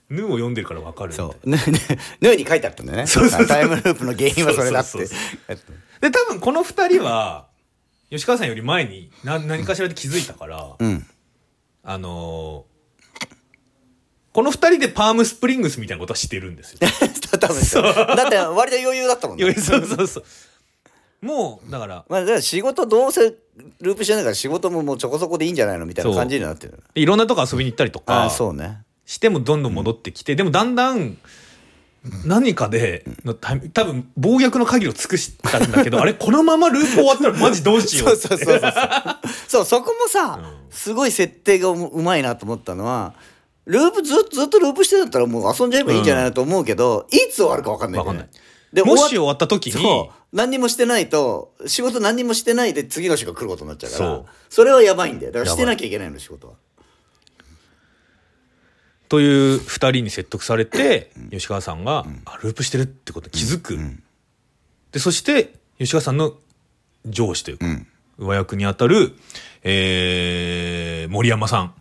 [0.09, 1.51] ヌーを読んでるからわかるそう。
[1.51, 3.07] ヌーに書いてあったんだよね。
[3.49, 4.99] タイムループの原因はそれだって。
[6.01, 7.49] で、多分この二人は、
[8.09, 11.05] 吉川さんより前に何何かしらで気づいたから、うん。
[11.83, 12.76] あのー
[14.37, 16.81] この二人でパームスプリングスみたいなことはしてるんですよ。
[17.41, 17.83] 多分そう。
[17.83, 19.55] だって割と余裕だったもんね。
[19.55, 20.25] そうそうそう。
[21.25, 23.33] もう、だから、まあ、だから仕事どうせ
[23.81, 26.83] ループしてないから仕事ももうちょこそこでいいんじゃないのみたいな感じになってる。
[26.95, 28.83] いろんなとこ遊びに行ったりとか、ああそうね。
[29.07, 31.17] してもどんどん戻ってきて、でもだんだん
[32.27, 38.73] 何かでのタイミ多分暴虐の限りを尽くしたんだけど あれこのままループ終わったらマジどうしよそううそうそうそう。
[39.49, 40.55] そうそこもさ、うん。
[40.71, 43.15] すごい設定がううまいなと思ったのは
[43.67, 47.99] ループずっとずっとループしてたらもう遊んじゃえばいいんじゃないのと思うけど、いつ終わるか分かんないね。
[47.99, 48.29] わかんない。
[48.73, 50.15] でもし終終わわった時にそう。
[50.33, 54.05] 何にもしてないと仕事何にもしてないで次の週が来ることになっちゃうから。
[54.05, 54.27] そう。
[54.49, 55.33] それはやばいんだよ。
[55.33, 56.55] だからしてなきゃいけないの仕事は。
[59.09, 63.79] という二人に説得されて、吉川さんが、あループしてるってことに気づく、
[64.91, 66.35] でそして吉川さんの
[67.07, 67.67] 上司というか、
[68.19, 69.15] 上役にあたる、
[69.63, 71.75] えー森山さん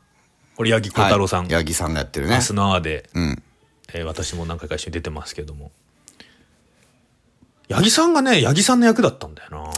[0.55, 2.35] これ八木小太郎さん、はい八木さんがやってるね。
[2.35, 3.43] 明日のアーで、うん。
[3.93, 5.71] えー私も何回か一緒に出てますけども。
[7.69, 9.71] 八木さんがね八木さんの役だったんだよな。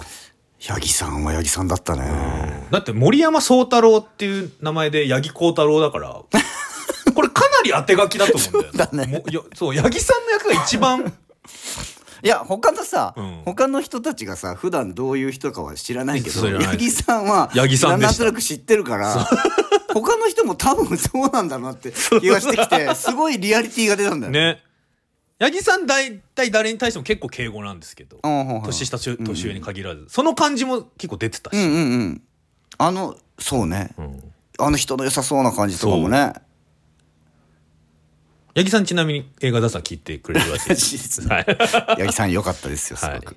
[0.59, 2.67] 八木さんは八木さんだったね。
[2.71, 6.09] だって森山宗太郎っていう名前で八木幸太郎だから
[7.13, 9.23] これかなり当て書きだと思うんだよそうだね。
[9.55, 11.13] そう八木さんの役が一番。
[12.23, 13.41] いや他のさ、うん。
[13.45, 19.27] 他の人たちがさ普段どういう人かは知らないけど八木さんは八木さんとなく知ってるから
[20.01, 24.63] 他の人も多分そうなんだなって気がしてきてすごいリアリティが出たんだよね。
[25.39, 28.17] 八木さん大体誰に対しても結構敬語なんですけど
[28.65, 32.21] 年下年上に限らず、その感じも結構出てたし、うんうんうん。
[32.79, 33.91] あのそうね。
[33.97, 34.33] うん。
[34.59, 36.33] あの人の良さそうな感じとかもね。
[38.55, 41.21] 八木さんちなみに映画ださん聞いてくれるらしいです。
[41.29, 41.45] 八
[42.07, 43.35] 木さん良かったですよすごく、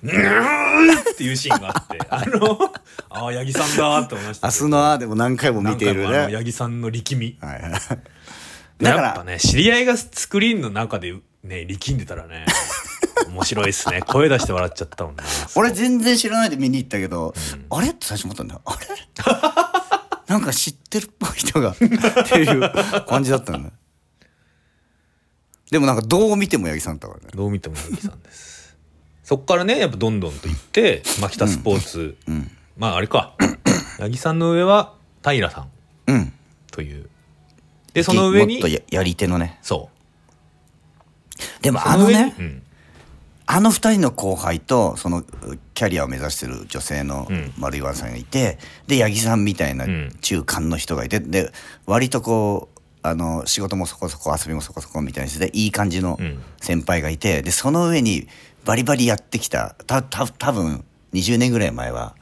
[1.12, 1.98] っていうシーンがあって。
[2.08, 2.72] あの
[3.10, 6.34] ああ八木さんだって思いました明日のあーでも何回も見ているね。
[6.34, 7.38] 八木さんの力み。
[7.40, 7.72] はいはい。
[7.72, 8.00] だか
[8.80, 12.46] らやっぱね知り合いがスクリーンの中でね力んでたらね
[13.28, 14.00] 面白いっすね。
[14.02, 15.22] 声出して笑っちゃったもんな
[15.54, 17.34] 俺全然知らないで見に行ったけど、
[17.70, 17.88] あれ？
[17.90, 18.54] って最初思ったんだ。
[18.54, 18.86] よあれ？
[20.26, 22.70] なんか知ってるっぽい人がっていう
[23.06, 23.68] 感じだったんだ。
[23.68, 23.74] よ
[25.70, 27.32] でもなんかどう見ても八木さんだったからね。
[27.36, 28.59] どう見ても八木さんです
[29.30, 33.34] そっからねやっぱどんどんと行って牧田スポーツ、うんまああれか。
[34.00, 35.68] 八木さんの上は平さん。
[36.08, 36.32] うん。
[36.72, 37.08] という。
[37.92, 39.60] でその上にもっとややり手のね。
[39.62, 39.88] そ
[41.60, 41.62] う。
[41.62, 42.62] でもあのねうん。
[43.46, 45.22] あの二人の後輩とその
[45.74, 47.52] キャリアを目指してる女性のうん。
[47.56, 50.16] 丸岩さんがいて、で八木さんみたいなうん。
[50.22, 51.52] 中間の人がいてで
[51.86, 56.42] 割とこうあの仕事もそこそこ遊びもそこそこみたいな人でいい感じのうん。
[56.60, 58.26] 先輩がいてでその上に
[58.64, 59.74] バリバリやってきた。
[59.86, 62.14] たた多分20年ぐらい前は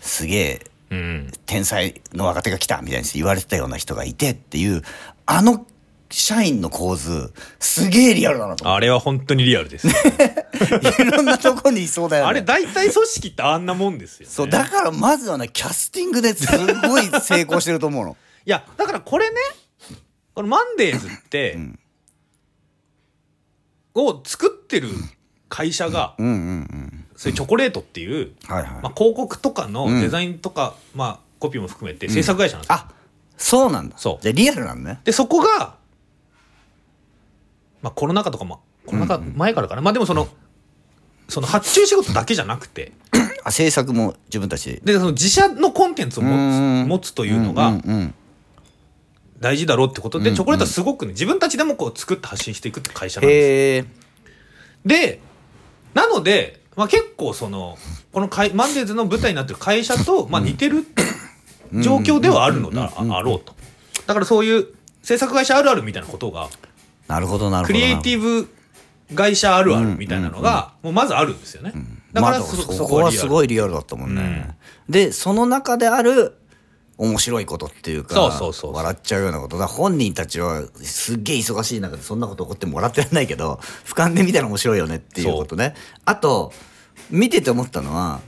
[0.00, 1.32] すげえうん。
[1.46, 4.82] 天才の若手が来たみたいに言われてたような人がいてっていう
[5.26, 5.66] あの
[6.10, 9.90] 社員の構図すげえリアルだなと思あれは本当にリアルです、っ
[10.96, 12.30] ていろんなとこにいそうだよね。
[12.30, 16.46] あれ大体組織ってあんなもんですよ、ね、そうだからまずはねキャスティングです
[16.88, 18.16] ごい成功してると思うの。
[18.46, 19.36] いやだからこれね
[20.34, 21.78] このマンデーズって、ん。
[23.94, 24.88] を作ってる
[25.48, 27.04] 会社が、うんうんうん。
[27.16, 30.00] そういうチョコレートっていう、はいはい、まあ、広告とかのうん。
[30.00, 32.92] デザインとか、まあ、コピーも含めて制作会社なんですよ、あ
[33.36, 33.98] そうなんだ。
[33.98, 34.22] そう。
[34.22, 35.00] じゃあリアルなんだね。
[35.04, 35.76] でそこが、
[37.82, 40.28] まあ、コロナ禍とかもコロナ禍前からかな、まあでもその
[41.28, 42.92] その発注仕事だけじゃなくて
[43.44, 44.80] あ制作も自分たち。
[44.84, 48.14] ででその自社のコンテンツを持うんつ持つというのがんうんうん
[49.38, 53.88] 大事だろうってことで、うんチョコレートはすごくね自分たちでもこう作って発信していくって会社なんです
[54.84, 55.20] で
[55.96, 57.78] なので、まあ、結構その
[58.12, 60.84] このかいマンデーズの舞台になってる会社と、まあ、似てる
[61.82, 63.54] 状況ではあるのだ、ろうと。
[64.06, 64.66] だからそういう
[65.02, 66.50] 制作会社あるあるみたいなことが
[67.08, 67.78] なるほどなるほど。
[67.78, 68.46] クリエイティブ
[69.14, 71.72] 会社あるあるみたいなのがもうまずあるんですよね、
[72.12, 74.14] だからまあそ,、そこはすごいいリアルだったもん。
[74.14, 74.54] ね、
[74.90, 76.36] でその中である
[76.98, 79.58] 面白いことっていうかそうそうそう笑っちゃうようなこと。
[79.58, 85.74] だ本人たちはすっげえ忙しい中でそんなこと起こっても笑ってらんないけど俯瞰で見たら面白いよねっていうことね。
[86.04, 86.52] あと
[87.10, 88.20] 見てて思ったのは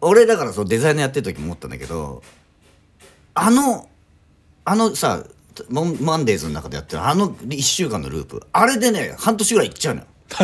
[0.00, 2.22] 俺だからそのデザイナーやってる時も思ったんだけど
[3.34, 3.88] あの
[4.64, 5.24] あのさ
[5.68, 10.06] マンデーズの中でやってるあの1週間のループあれでね半年ぐらいいっちゃうのよ。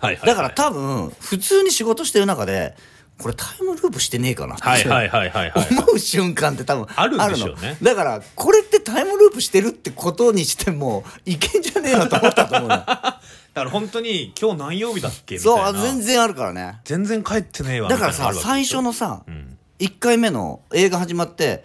[0.00, 0.26] はいはい。
[0.26, 2.76] だから多分普通に仕事してる中で
[3.18, 4.56] これタイムループしてねえかな。
[4.56, 5.68] ってはいはいはいはいはい。
[5.70, 7.78] 思う瞬間って多分あるんでしょうね。
[7.80, 7.86] の。
[7.86, 13.20] だからこれってタイムループしてるってことにしてもいけんじゃねえなと思ったと思う だか
[13.54, 16.80] ら本当に今日何曜日だっけみたいそう全然あるからね。
[16.84, 21.64] 全然帰ってねえわだからさ最初のさ、ん1回目の映画始まって、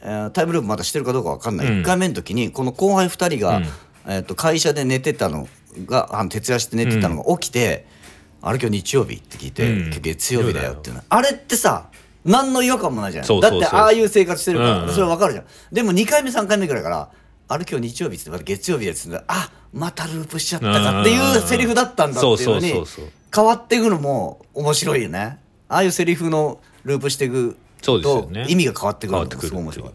[0.00, 1.72] えータイムループまだしてるかどうか分かんない、うん。
[1.80, 3.68] 1回目の時にこの後輩2人が、うん。
[4.06, 5.46] えー、と会社で寝てたの
[5.86, 7.86] があの徹夜して寝てたのが起きて
[8.42, 11.02] 「あれ今日日曜日?」って聞いて「うん月曜日だよ」っていうの。
[11.08, 11.88] あれってさ
[12.24, 13.24] 何の違和感もないじゃん。
[13.24, 13.60] そうそうそう。
[13.60, 14.94] だってああいう生活してるから、うんうん。
[14.94, 15.46] それ分かるじゃん。
[15.72, 17.08] でも2回目3回目ぐらいから
[17.48, 22.86] 「あれ今日日曜日」っつってまた月曜日ですってあまたループしちゃったかっていうセリフだったんだっていうのに
[23.34, 25.38] 変わっていくのも面白いよね。
[25.68, 28.46] ああいうセリフのループしていくとね。
[28.48, 29.90] 意味が変わってくるのがすごい面白い。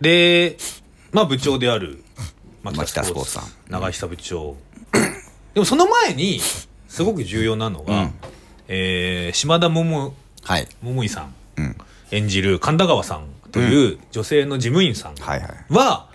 [0.00, 0.56] で
[1.12, 2.02] まあ部長である
[2.62, 3.44] 牧牧田スポーツさん。
[3.68, 4.56] 長久部長
[5.54, 6.40] でもその前に
[6.88, 8.14] すごく重要なのが、うん。
[8.68, 10.68] えー島田桃はい。
[10.82, 11.76] 桃井さんうん。
[12.10, 15.50] 演じる神田川さんという女性の事務員さんはいはい。
[15.70, 16.08] は、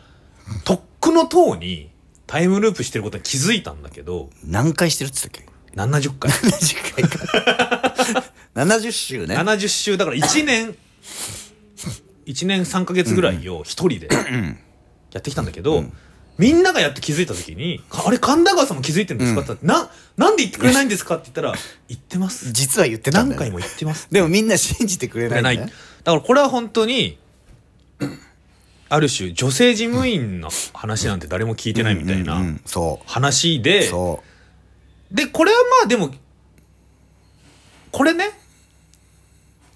[0.66, 1.90] とっくの塔に
[2.28, 6.32] タイムループしてることに気づいたんだけど何回してるっつったっけ？70回。
[6.32, 7.94] 70回か。
[8.56, 9.36] 70週ね。
[9.36, 10.76] 70週だから1年
[12.26, 14.08] 1年3か月ぐらいを一人で
[15.12, 15.84] やってきたんだけど、
[16.40, 21.54] みんながやって気づいた時に「あれ神田川さんも気づいてるんですか?」ってななんで言ってくれないんですか?」って言ったら
[21.90, 22.52] 「言ってます。
[22.54, 25.74] 実は言ってたんだよ、何回も言ってます」でもみんな信じてくれないいなんだか
[26.06, 27.18] らこれは本当に
[28.88, 32.62] ある種女性事務員の話なんて誰も聞いてないみたいうんうんうなん。
[32.66, 34.24] そ話うでそ
[35.12, 36.12] でこれはまあでも
[37.92, 38.32] これね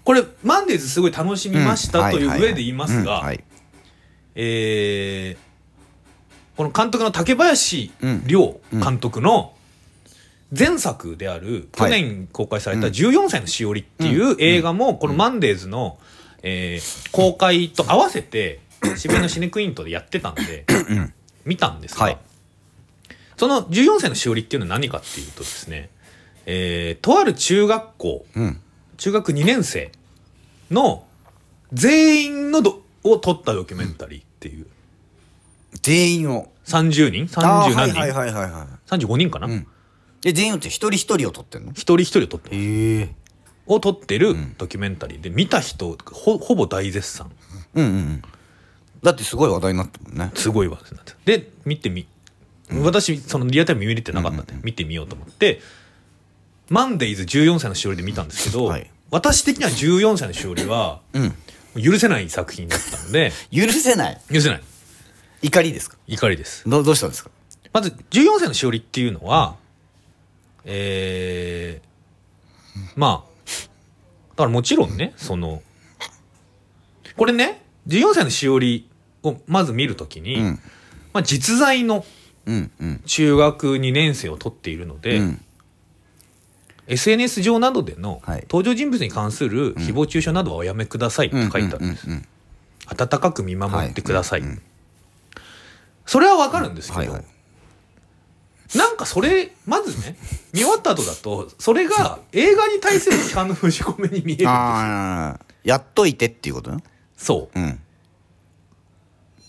[0.02, 2.40] これマンデーズすごい楽しうみましたというん。
[2.40, 3.44] 上で言いますが、うんはい。
[4.34, 5.43] えー
[6.56, 8.26] この監督の竹林うん。
[8.26, 9.54] 亮監督の
[10.56, 15.98] 前作である去年公開された「14歳のしおり」っていう映画もこのマンデーズの、
[16.42, 18.60] えー公開と合わせて
[18.96, 20.64] 渋谷のシネクイントでやってたんで
[21.44, 22.18] 見たんですが、はい。
[23.36, 25.90] その14歳のしおりっていうのは何かっていうとですね、
[26.46, 28.60] えーとある中学校うん。
[28.96, 29.90] 中学2年生
[30.70, 31.04] の
[31.72, 34.66] 全員のどを撮ったドキュメンタリーっていう
[35.82, 36.50] 全員を。
[36.66, 37.28] 30人？
[37.42, 38.32] あー30何人、はいはいはい。
[38.32, 39.66] はいは35人かな、い、うん、
[40.22, 41.72] で全員って一人一人を撮ってんの？
[41.72, 43.14] 一人一人撮ってへえ。
[43.66, 45.20] を撮ってるドキュメンタリー。
[45.20, 47.30] で見た人ほほぼ大絶賛。
[47.74, 48.22] うんうんうん。
[49.02, 50.30] だってすごい話題になったもんね。
[50.34, 52.06] すごいわけなんですで見てみ。
[52.82, 55.60] 私そのリアルタイム見れてなかったんで見てみようと思って
[56.70, 58.90] 「マンデイズ14歳のしおり」で見たんですけど、はい。
[59.10, 61.34] 私的には14歳のしおりはうん。
[61.82, 63.32] 許せない作品だったので。
[63.52, 64.20] 許せない。
[64.32, 64.62] 許せない
[65.44, 65.98] 怒りですか？
[66.06, 66.68] 怒りです。
[66.68, 67.30] どどうしたんですか？
[67.72, 69.56] まず14歳のしおりっていうのは
[70.64, 73.30] えー、まあ
[74.30, 75.62] だからもちろんねその
[77.16, 78.88] これね14歳のしおり
[79.22, 80.60] をまず見るときに、うん。
[81.12, 82.04] まあ、実在の
[83.06, 85.44] 中学2年生を取っているので、うん。
[86.86, 88.40] SNS 上などでのはい。
[88.42, 92.06] 登場人物に関する誹謗中傷などはおやめくださいって書いてあるんです、
[92.86, 94.62] 温かく見守ってください、はいうん
[96.06, 97.24] それはわかるんですけど、はいはい。
[98.78, 100.16] なんかそれまずね
[100.52, 104.48] 見終わった後だとそれが映画に対する批判の封じ込めに見えるんですよ。
[105.64, 106.82] やっといてっていうことね。
[107.16, 107.60] そう。
[107.60, 107.64] ん。
[107.64, 107.78] う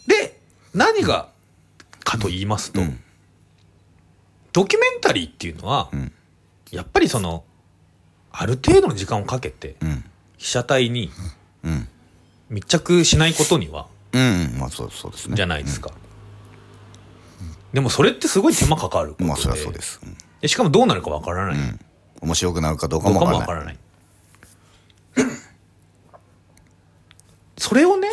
[0.08, 0.40] で
[0.74, 1.30] 何が
[2.04, 3.00] かと言いますと、うん。
[4.54, 6.12] ドキュメンタリーっていうのは、ん。
[6.72, 7.44] やっぱりその
[8.32, 10.06] ある程度の時間をかけてうん。
[10.38, 11.12] 被写体に
[11.64, 11.88] うん。
[12.50, 14.56] 密着しないことにはうん。
[14.58, 15.36] まあそうそうですね。
[15.36, 15.92] じゃないですか、
[17.76, 20.00] でもそれってすごい手間かかるまあそりゃそうです。
[20.02, 20.16] うん。
[20.40, 21.80] でしかもどうなるかわからない、うん。
[22.22, 23.78] 面白くなるかどうかどうかもわかないららない。
[27.58, 28.08] それをね、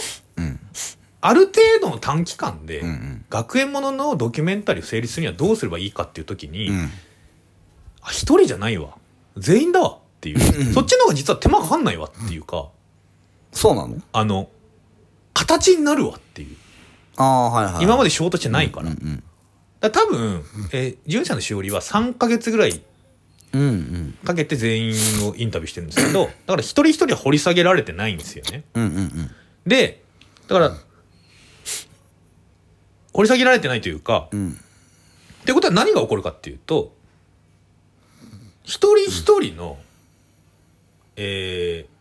[1.20, 3.24] ある程度の短期間で、んうん。
[3.30, 6.90] 学園もののドキュメンタリーを成立するにはどうすればいいかっていう時に、うん。
[8.02, 8.96] あ一人じゃないわ。
[9.36, 10.40] 全員だわっていう、
[10.72, 12.68] そっちの方が実は手間かかんないわっていうか、
[13.52, 13.96] そうなの？
[14.12, 14.48] あの
[15.34, 16.56] 形になるわっていう。
[17.16, 19.22] ああはいはい今まで衝突してないから,、うんうん
[19.82, 22.82] だ多分、えー、純者のしおりは3ヶ月ぐらい
[23.52, 24.18] うんうん。
[24.24, 24.94] かけて全員
[25.28, 28.64] をインタビューしてるんですけどだから一人一人は掘り下げられてないんですよね。
[28.74, 29.30] うんうんうん。
[29.66, 30.02] で
[30.48, 30.76] だから
[33.12, 34.52] 掘り下げられてないというか、ん。
[34.52, 36.94] ってことは何が起こるかっていうと
[38.62, 39.78] 一人一人の、
[41.16, 41.92] えー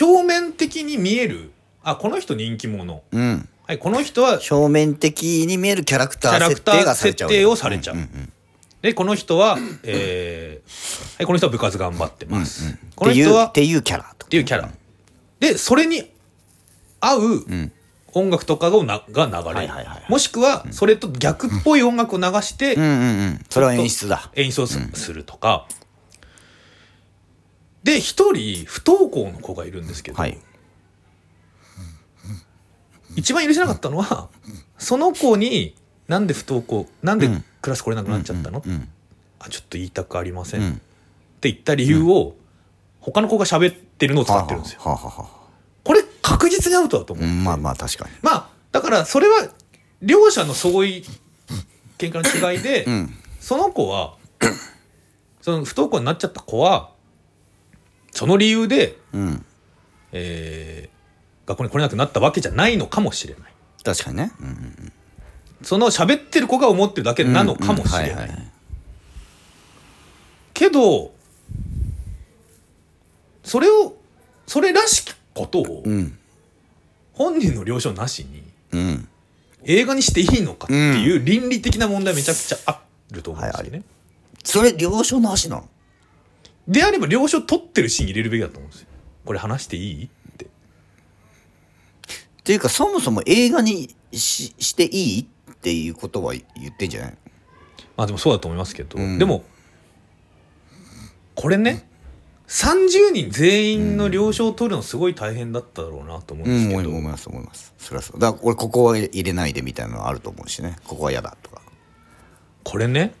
[0.00, 1.52] 表面的に見える
[1.82, 3.02] あこの人人気者。
[3.12, 7.96] うんはいこの人は表面的に見えるキャラクター設キャラクター定がされちゃう設定をされちゃう。
[8.82, 14.10] でこの人は、えーはい、この人は部活頑張ってます、うんこの人はっていうっていうキャラ。
[14.12, 14.68] っっていうキャラ。
[15.38, 16.10] でそれに
[16.98, 17.72] 合ううん。
[18.12, 22.94] 音楽とかがなが流れる、はいはいはいもしくはそれと逆っぽい音楽を流してうんうんう
[23.34, 23.44] ん。
[23.48, 24.32] それは演出だ。
[24.34, 25.68] 演出をす,、するとか。
[27.84, 30.36] で一人不登校の子がいるんですけど、はい
[33.16, 34.28] 一番許せなかったのは
[34.78, 35.74] その子に
[36.08, 37.44] なんで不登校なんでうん。
[37.60, 38.88] クラス来れなくなっちゃったの、うん
[39.38, 40.72] あちょっと言いたくありません、っうん。
[41.40, 42.34] て言った理由を、
[43.00, 44.80] 他の子が喋ってるのを使ってるんですよ。
[44.82, 45.28] はあはあはあは
[45.82, 47.26] これ確実にアウトだと思う。
[47.26, 48.10] まあまあ確かに。
[48.22, 49.48] まあだからそれは
[50.02, 51.04] 両者の相違
[51.96, 53.14] 喧嘩の違いで、うん。
[53.40, 54.16] その子は
[55.40, 56.90] その不登校になっちゃった子は
[58.12, 59.46] その理由で、うん。
[60.12, 60.99] えー
[61.50, 63.52] 学校に来れなくなったわけじゃないのかもしれない。
[63.84, 64.32] 確かにね。
[64.40, 64.92] うんうん
[65.62, 68.30] その喋ってる子が思ってるだけなのかもしれない。
[70.54, 71.12] けど
[73.44, 73.94] それを
[74.46, 76.16] それらしきことをうん。
[77.12, 78.42] 本人の了承なしに
[78.72, 79.08] うん。
[79.64, 82.80] 映画にしていいのかっていう倫理的な問題めちゃくちゃあ
[83.10, 83.70] ると思うんですよね。
[83.70, 83.84] はい
[84.42, 85.68] それ了承なしなの？
[86.66, 88.86] であれば了承取ってるシーン入れるべきだと思うんですよ。
[89.26, 90.08] これ話していい？
[92.40, 92.52] って。
[92.52, 95.26] いうかそもそも映画にししていいっ
[95.60, 97.14] っていうことは言ってんじゃない？
[97.96, 99.18] まあでもそうだと思いますけど、うん。
[99.18, 99.44] でも
[101.34, 101.86] これね
[102.48, 107.74] 30人全員の了承を取るのすごい大変だっただろうなと思うんうんですけど、思います思います。
[107.78, 108.18] そりゃそう。
[108.18, 110.76] だから俺ここは入れないでみたいなのあると思うしね。
[110.86, 111.60] ここは嫌だとか。
[112.64, 113.14] これね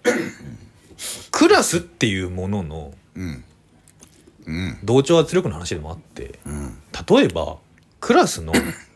[1.30, 3.44] クラスっていうもののうん。
[4.46, 4.78] うん。
[4.82, 6.38] 同調圧力の話でもあって。
[6.46, 6.78] うん。
[7.18, 7.58] 例えば
[8.00, 8.52] クラスの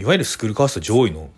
[0.00, 1.28] いわゆるスクールカースト上位の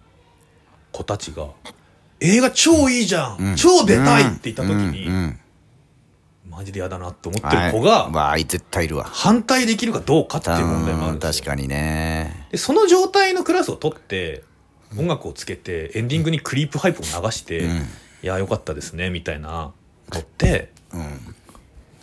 [0.93, 1.49] 子たちが
[2.21, 3.57] 「映画超いいじゃん、うん。
[3.57, 5.39] 超出たい!」って言った時に、うんうん
[6.51, 7.83] マジで嫌だなって思ってる子はい。
[7.83, 9.05] がわあ絶対いるわ。
[9.05, 12.47] 反対できるかどうかっていう問題もある確かにね。
[12.51, 14.43] でその状態のクラスを取って
[14.99, 17.77] 音楽をつけてエンディングにクリープハイプを流して「うん。
[17.79, 17.81] い
[18.23, 19.73] やよかったですね」みたいなの
[20.21, 21.35] ってうん。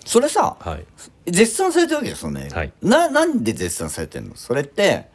[0.04, 1.32] それさはい。
[1.32, 2.74] 絶賛されてるわけですよね、はい。
[2.82, 4.36] ななんで絶賛されてるの？
[4.36, 5.10] それって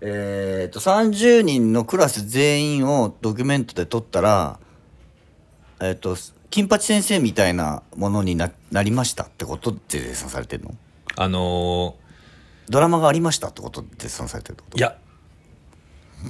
[0.00, 4.58] えっと30人のクラス全員をドキュメントで撮ったら
[5.80, 6.16] えっ、と
[6.50, 10.74] 金八先生みたいなものにななりましたってことで絶賛されてるの？
[11.16, 11.96] あの
[12.68, 14.76] ドラマがありましたってことで絶賛されてるってこと？
[14.76, 14.96] ーいや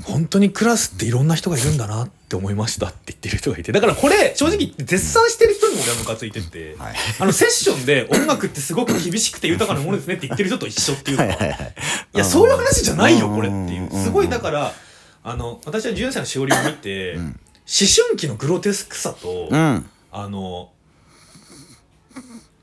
[0.04, 3.72] 本当にクラスっていろんな人がいるんだなって思いましたって言ってる人がいて。
[3.72, 6.94] だからこれ正直絶賛してる人にも俺はムカついてて、はい。
[7.20, 11.32] あのセッションで音楽ってすごく厳しくて豊かなものですねって言ってる人と一緒っていうかは。
[11.32, 13.88] いやそういう話じゃないようんこれっていう。
[13.90, 14.72] うんすごいだから
[15.24, 17.18] あの私は純歳のしおりを見て、ん。
[17.18, 17.34] 思
[17.66, 19.88] 春期のグロテスクさと、うん。
[20.12, 20.70] あの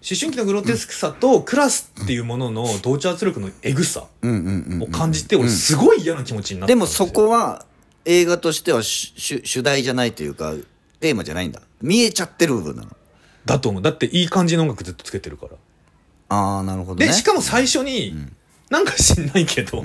[0.08, 7.66] 思春期のグロテスクさとクラスっていうものの同調圧力のエグさうんうんうんを感じて俺すごい嫌な気持ちになったんでもそこは
[8.06, 10.54] 映画としては主主主題じゃないというか
[11.00, 11.62] テーマじゃないんだ。
[11.82, 12.90] 見えちゃってる部分なの。
[13.46, 13.82] だと思う。
[13.82, 15.52] だっていい感じの音楽ずっとつけてるから。
[16.30, 17.08] ああなるほどね。
[17.08, 18.16] でしかも最初に、
[18.72, 19.84] なんか知んないけど、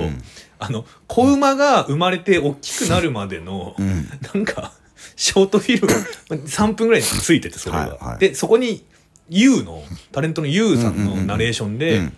[0.58, 4.08] あの子馬が生まれて大きくなるまでの、ん。
[4.34, 4.72] なんか
[5.16, 8.18] ショートフィルム3分ぐらいについててそれが、はいはい。
[8.18, 8.82] でそこに
[9.30, 12.16] YOU のタレントの YOU さんのナレーションで、うん。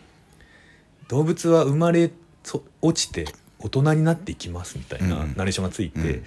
[1.08, 2.10] 動物は生まれ
[2.42, 3.26] そ落ちて
[3.58, 6.24] 大人になっていきますみたいなうんナレーションがついて、うん。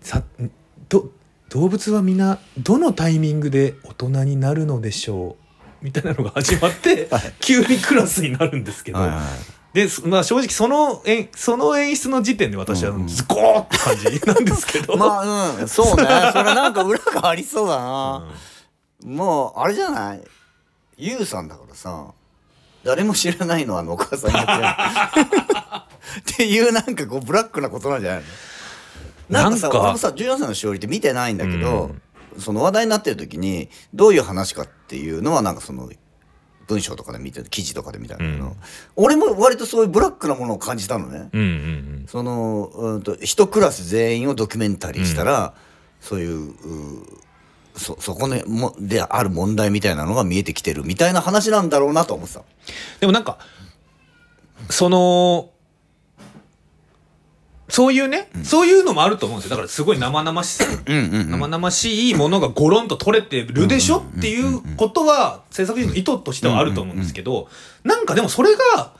[0.00, 0.22] さ
[0.88, 1.10] ど
[1.50, 5.36] 動物は皆どのタイミングで大人になるのでしょ
[5.82, 7.10] うみたいなのが始まって、
[7.40, 9.20] 急にクラスになるんですけど、はいはい
[9.74, 15.68] で、そまあ、正直その演その演出の時点で私はズコーって感じなんですけど、 まあうん。
[15.68, 16.06] そうね。
[16.32, 18.24] それなんか裏がありそうだな、
[19.04, 20.22] もうあれじゃない？
[20.96, 22.12] ユウさんだからさ
[22.84, 24.42] 誰も知らないのはあのお母さんや
[25.10, 28.24] ってるっていうなんかこうブラックなことなんじゃない
[29.30, 29.42] の？
[29.42, 31.94] なんかさ俺もさ14歳の勝利って見てないんだけど、
[32.38, 35.90] その話題になってる時にどういう話かっていうのはなんかその
[36.66, 38.56] 文章とかで見て記事とかで見たんだけど、うん。
[38.96, 41.28] 俺も割とそういうブラックなものを感じたのね。
[41.32, 41.50] うんうんう
[42.04, 42.06] ん。
[42.08, 45.54] そのうんと一クラス全員をドキュメンタリーしたら、
[46.00, 47.06] そういうう
[47.76, 52.42] そそこねもである問題みたいなのが見えてきてるみたいな話なんだろうなと思ってた。
[53.00, 53.38] でもなんか
[54.70, 55.50] その
[57.68, 59.50] そういうね、そういうのもあると思うんですよ。
[59.50, 64.00] だからすごい生々しさ、うんうん生々しいものがゴロンと取れてるでしょ？
[64.00, 67.48] っていうことは制作人の意図としてはあると思うんですけど、
[67.82, 68.92] なんかでもそれが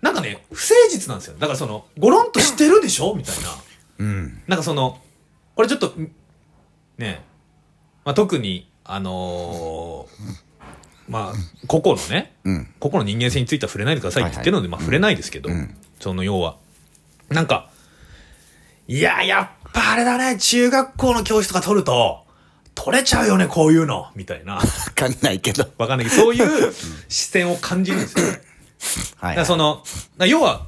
[0.00, 1.34] なんかね不誠実なんですよ。
[1.38, 3.14] だからそのゴロンとしてるでしょ？
[3.14, 3.50] みたいな。
[3.98, 4.42] うん。
[4.48, 4.98] なんかその
[5.54, 5.92] これちょっと
[6.96, 7.22] ね
[8.04, 10.52] まあ、特にあのー
[11.08, 12.74] まあ個々のねうん。
[12.78, 15.74] 個々の人間性については触れないでくださいって言ってるので、まあ触れないですけど、うん。
[16.00, 16.56] その要は。
[17.28, 17.70] なんか
[18.88, 22.24] いややっぱあれだね中学校の教師とか取ると
[22.74, 24.10] 取れちゃうよねこういうの。
[24.14, 24.58] みたいな。
[24.60, 25.66] 分かんないけど。
[25.78, 26.72] わかんないけどそういう
[27.08, 28.40] 視線を感じるんですよ、ね、
[29.20, 29.34] だはい。
[29.34, 29.84] からそのだか
[30.18, 30.66] ら要は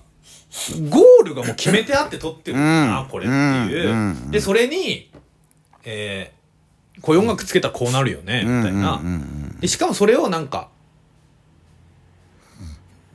[0.91, 3.09] ゴールがもう決めてあって取ってるんだな、うん。
[3.09, 4.31] これっていう、うんうん。
[4.31, 5.11] でそれに
[5.85, 6.44] えー、
[7.01, 9.01] こういう音楽つけたらこうなるよね、みたいな、
[9.61, 10.69] でしかもそれをなんか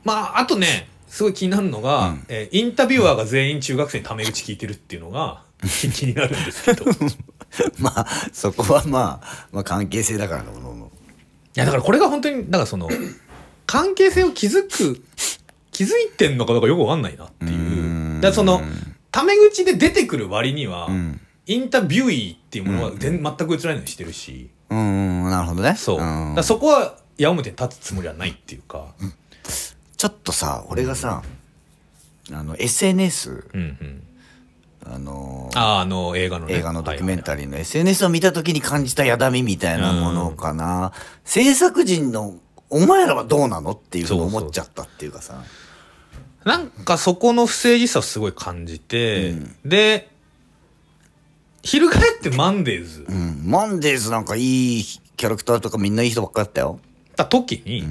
[0.04, 2.24] まああとねすごい気になるのが、うん。
[2.28, 5.42] えーインタビュアーが全員中学生にタメ口聞いてるっていうのが
[5.92, 6.90] 気になるんですけど。
[6.90, 6.94] い
[7.78, 10.90] まあそこはまあ、まあ、関係性だからなもの
[11.56, 12.88] やだからこれが本当にだからその
[13.66, 15.04] 関係性を築く
[15.72, 17.50] 気づいてんのかどうかよくわかんないなっていう。
[17.50, 18.20] うん。
[18.20, 18.62] だその
[19.10, 24.50] タメ口で出てくる割には、うんインタビューイーっていうものは全,、全く映らないようにしてるし。
[24.70, 24.78] うん
[25.24, 25.74] うんなるほどね。
[25.76, 25.98] そう、
[26.36, 28.94] だそこは矢面に立つつもりはないっていうか、
[29.96, 31.22] ちょっとさ俺がさ
[32.32, 34.02] あの SNS うんうん、
[34.86, 36.54] あのあああの映画のね。
[36.54, 40.92] 映画のドキュメンタリリーの SNS を見た時に感じたやだみみたいなものかな、
[41.24, 42.36] 制作陣の
[42.68, 45.42] お前らはどうなのっていうふうに思っちゃったっていうかさ。
[46.44, 49.34] なんかそこの不誠実さをすごい感じて、
[49.64, 50.09] で
[51.62, 53.04] 翻ってマンデーズ。
[53.08, 54.84] うん、マンデーズなんかいい
[55.16, 56.80] キャラクターとかみんないい人ばっかだったよ。
[57.16, 57.84] た時に、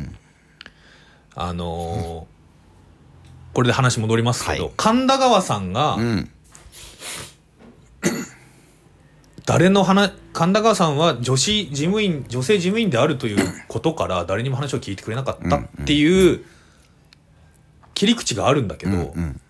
[1.36, 2.39] あのー
[3.51, 4.74] これで話戻りますけど、はい。
[4.78, 6.30] 神田川さんが、うん。
[9.45, 16.45] 誰の話神田川さんは女子事務員女性事務員であるということから誰にも話を聞いてくれなかったっていう
[17.95, 19.41] 切り口があるんだけど、ん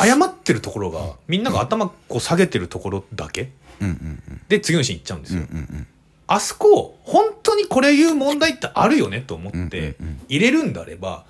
[0.00, 3.50] 謝ってるところがみんなが頭こう下げてるところだけ、
[4.48, 5.42] で次のシーン行っちゃうんですよ。
[6.26, 9.96] あそこ本当にこれいう問題ってあるよねと思って
[10.28, 11.24] 入れるんであれば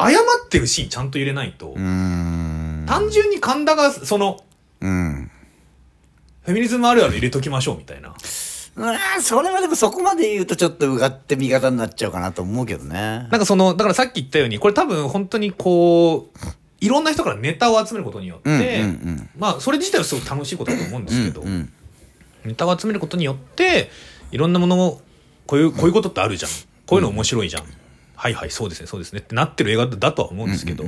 [0.00, 4.42] 謝ってるシーンちゃんと入れないと、単純に神田がその
[4.80, 5.30] うん。
[6.42, 8.14] フェミニズムあるある入れときましょうみたいな。
[9.20, 12.94] それはでもそこまで言うとちょっとうがって味方になっちゃうかなと思うけどね。
[12.94, 16.38] なんかその、だからさっき言ったように、これ多分本当にこう、
[16.80, 19.30] いろんな人からネタを集めることによって、うんうんうん。
[19.36, 21.72] まあそれ自体はすごく楽しいことだと思うんですけど、うんうん。
[22.44, 23.90] ネタを集めることによって、
[24.30, 25.02] いろんなものを、
[25.46, 26.50] こういう、こういうことってあるじゃん。
[26.86, 27.64] こういうの面白いじゃん。
[28.14, 30.84] はいはい、そうですね、そうですねってなってる映画だとは思うんですけど、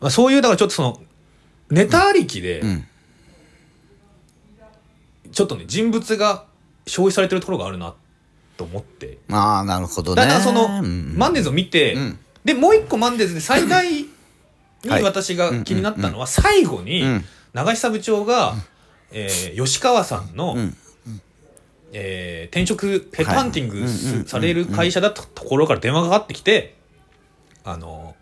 [0.00, 1.00] まあ、そういう、だからちょっとその、
[1.70, 2.86] ネタありきで、ん。
[5.32, 6.44] ちょっとね、人物が
[6.86, 7.94] 消費されてるところがあるな
[8.56, 13.84] と思って、ああなるほどねだからその、うんマンデーズを見て、んでもう一個マンデーズで最大
[14.86, 15.02] にはい。
[15.02, 17.24] 私が気になったのは最後にうん。
[17.52, 18.54] 長久部長が、
[19.12, 20.76] えー吉川さんの、ん。
[21.92, 26.76] えー転職ヘッドハンティングされる会社だったところから電話がかかってきて
[27.64, 28.14] あの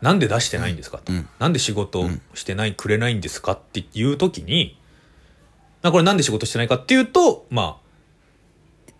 [0.00, 1.28] なんで出してないんですかと、うん。
[1.38, 4.78] なんで仕事してないくれないんですかっていう時に
[5.82, 7.84] なこれなんで仕事してないかっていうとまあ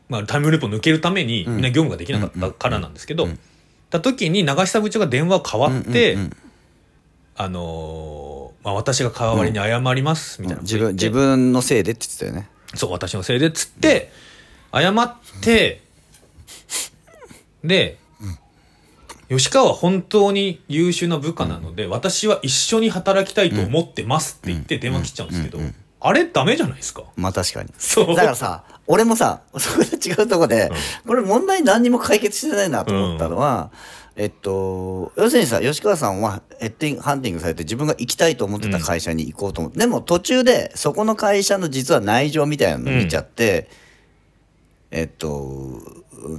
[0.09, 3.27] まあ、タイムループを抜けるためにみんな業務ができなかったからなんですけど、
[3.91, 6.19] た時に長久部長が電話を代わって、
[7.37, 10.63] あのーまあ、私が代わりに謝りますみたいな。
[10.63, 12.49] 自分自分のせいでって言ってたよね。
[12.75, 14.11] そう私のせいでっつって
[14.73, 15.81] 謝って
[17.63, 17.99] で、
[19.29, 25.59] 吉川は本当に優秀な部下なので、私は一緒に働きたいと思ってますって言って電話切っちゃうんですけど、
[26.01, 27.05] あれダメじゃないですか？
[27.17, 27.71] まあ確かに。
[27.79, 28.15] そう。
[28.15, 30.71] だからさ俺もさ そこで違うとこで、
[31.07, 33.71] これ問題何にも解決してないなと思ったのは、
[34.17, 43.69] えっと要するにさ吉川さんはヘッティンハンティングされて自分が行きたいと思ってた会社に行こうと思って、でも途中でそこの会社の実は内情みたいなの見ちゃって、
[44.91, 45.81] えっと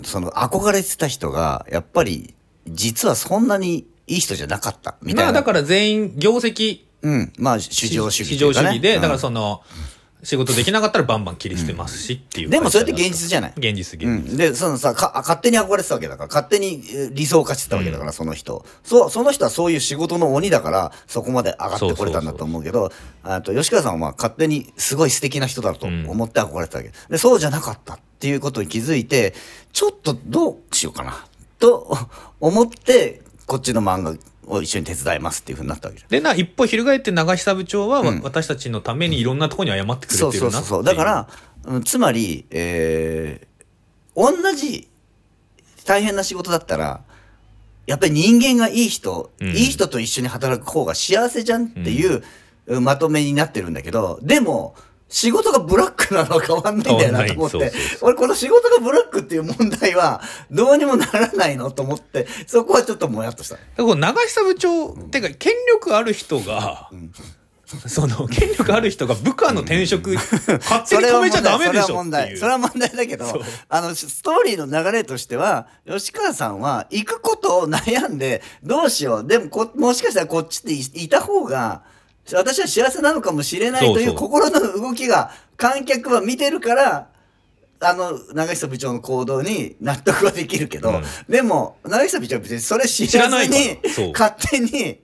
[0.04, 2.34] その憧れてた人がやっぱり
[2.68, 7.34] 実はそんなにいい人じゃなかったみたいな、まあだから全員業績うん。
[7.38, 9.02] まあ至上主義市場主義で、うん。
[9.02, 9.62] だからその
[10.26, 13.54] 仕事できなかったらバンバン切り捨てますしっていうでもそれって現実じゃない。
[13.56, 16.28] 現実現実、うん、でそのさか勝手に憧れてたわけだから。
[16.28, 18.66] 勝手にえー理想化してたわけだから、その人。
[18.84, 22.92] そうその人はそういう仕事の鬼だからそこまで上がってこれたんだと思うけど
[23.24, 29.34] あと吉川さんは勝手にすごい素敵な人だと思って憧れてたわけ、でそうじゃなかったっていうことに気づいて
[29.72, 31.26] ちょっとどうしようかな。
[31.60, 31.98] と
[32.40, 34.16] 思ってこっちの漫画
[34.48, 36.10] を一緒に手伝いますっていうふうになったわけじゃん。
[36.10, 40.64] でな一歩翻って長久部長は、わ私たちのためにいろんなところに謝ってくれそうてるなっていう。
[40.64, 41.28] そうそうそうだから、
[41.66, 43.56] うんつまり、えー
[44.18, 44.88] 同じ
[45.84, 47.02] 大変な仕事だったら
[47.86, 49.48] やっぱり人間がいい人、うん。
[49.50, 52.24] いい人と一緒に働く方が幸せじゃんっていう、
[52.68, 54.76] うんまとめになってるんだけどでも
[55.08, 57.72] 仕事がブラックなのは変わんないんだよなと思って。
[58.02, 63.56] 俺この仕事がブラックっていう問題はどうにもならないのと思ってそこはちょっともやっとした。
[63.56, 66.90] だから長久部長、ってか権力ある人が、
[67.88, 71.84] その権力ある人が部下の転職、勝手に止めちゃダメでしょ。
[71.84, 72.38] それは問題。
[72.38, 73.26] それは問題だけど
[73.70, 79.28] あのストーリーの流れとしては吉川さんは行くことを悩んでどうしよう。
[79.28, 81.84] でもこもしかしたらこっちでいいた方が
[82.34, 87.10] 私は幸せなのかもしれないという心の動きが観客は見てるから
[87.80, 91.04] あの長久部長の行動に納得はできるけど、うん。
[91.30, 93.80] でも長久部長は別にそれ知らずに
[94.14, 95.00] 勝手に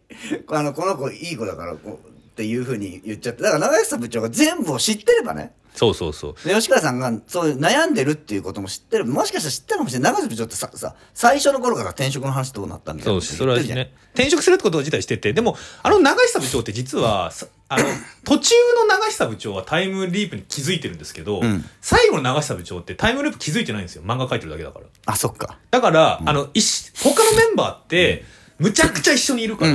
[0.47, 3.43] あのこの子いい子だからこうっていうふうに言っちゃって。
[3.43, 6.47] だから長久部長が全部を知ってればねそうそうそう。
[6.47, 9.05] で吉川さんがそういう悩んでるっていうことも知ってる。
[9.05, 10.13] もしかしたら知ってるかもしれない。
[10.13, 15.34] 長瀬部長ってささ最初の頃から転職の話どうなったみたいなことそうそれはね転職するってこと自体してて。
[15.34, 17.86] でもあの長久部長って実はさ あの
[18.26, 21.63] 途中の長久部長はタイムリープに気づいてるんですけど、ん。
[21.80, 24.03] 最後の長久部長ってタイムループ気づいてないんですよ。
[24.03, 24.86] 漫画描いてるだけだから。
[25.05, 25.57] あそっか。
[25.72, 28.26] だから、あの一他のメンバーって
[28.62, 29.74] むちゃくちゃ一緒にいるから、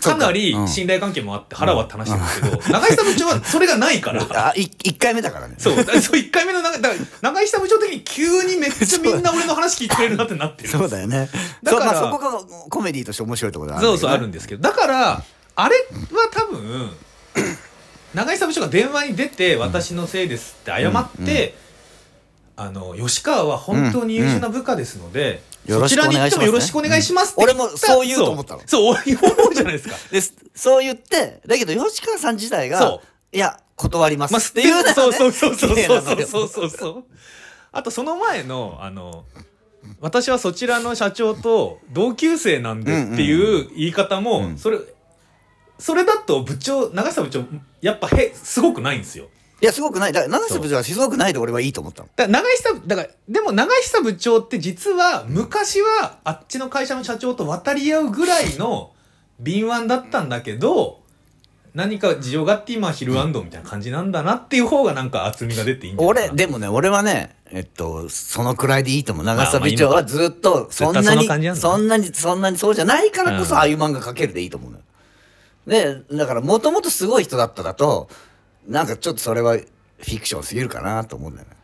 [0.00, 0.16] か。
[0.16, 4.22] なり信頼関係もあって腹割って話してですけど、長久部長はそれがないから。
[4.48, 5.56] あい一回目だからね。
[5.58, 10.68] そう、そう1回目の長、だから長久部長的に急にめっちゃみんな俺の話聞いてくれるなってなってる。
[10.68, 11.28] そうだよね。
[11.62, 15.24] だからそこがコメディとして面白いところだそうそうあるんでですけどだから
[15.56, 16.90] あれは多分
[18.14, 21.56] 長井部長が電話に出て「私のせいです」って謝って、
[22.56, 28.62] あの吉川は本当に優秀な部下ですので、うんそちらに行ってもよろしくお願いしますって言った俺もそう言うと思ったの。
[28.66, 29.96] そう思うじゃないですか。
[30.10, 30.20] で
[30.54, 33.02] そう言ってだけど吉川さん自体がそ
[33.32, 36.26] いや断りますまあ、っていうそうそうそうそうそうそう。
[36.26, 37.04] そうそうそう
[37.72, 39.24] あとその前のあの
[40.00, 44.58] 私はそちらの社長と同級生なんでっていう言い方も、うん。
[44.58, 44.78] それ
[45.78, 47.44] それだと部長長久部長
[47.80, 49.26] やっぱへすごくないんですよ
[49.60, 50.12] いやすごくない。
[50.12, 52.08] だから長瀬部長はすごくないで俺はいいと思ったの。
[52.16, 58.92] だから長久だからでも長久部長って実は昔はあっちの会社の社長と渡り合うぐらいの
[59.40, 61.00] 敏腕だったんだけど
[61.74, 66.26] 何か事情があって今はヒルアンドみたいな感じなんだなっていう方がなんか厚みが出ていいんじゃないかな。
[66.32, 69.24] 俺でもね俺はねえっとそのくらいでいいと思う。
[69.24, 71.60] 長瀬部長はずっとそんな絶対そにの感じなんだ。
[71.60, 73.58] そんなにそんなにそうじゃないからこそうん。
[73.58, 74.82] ああいう漫画描けるでいいと思うのよ。
[75.66, 78.08] でだからもともとすごい人だっただと
[78.68, 81.54] なんかちょっとそれはフィクションすぎるかなと思うんだよね。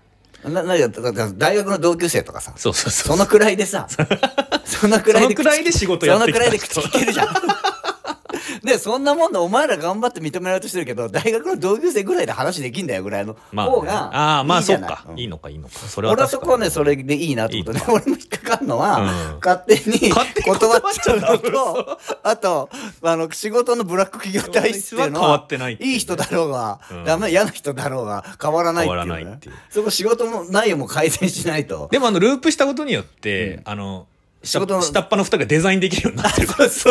[0.54, 3.16] ななだから大学の同級生とかさそうそうそう。
[3.16, 3.86] そのくらいでさ
[4.64, 7.28] そのくらいでそのくらいで仕事やってきたそのくらいで口聞けるじゃん
[8.64, 14.90] でそんなもんでお前ら頑張って認められようとしてるけど大学の同級生ぐらいで話できんだよぐらいのまあね、方がああまあいいじゃない。
[14.90, 15.18] そうか、うん。
[15.18, 15.78] いいのかいいのか。
[15.78, 17.72] それは俺はそこはねそれでいいなと思って。
[17.72, 19.06] ねいいか俺も引っかかるのは、うん。
[19.42, 20.12] 勝手に
[20.44, 22.70] 断っちゃうのとあと
[23.02, 27.04] あの仕事のブラック企業体質っていうのは変わはってないいいい人だろうが、うん。
[27.04, 29.54] ダメ嫌な人だろうが変わらないっていう,、ね、変わらないっていう。
[29.70, 31.88] そこ仕事も内容も改善しないと。
[31.90, 34.06] でもあのループしたことによって、あの
[34.42, 36.70] 仕事の下っ端の二人がデザインできるようになってるから。
[36.70, 36.86] ち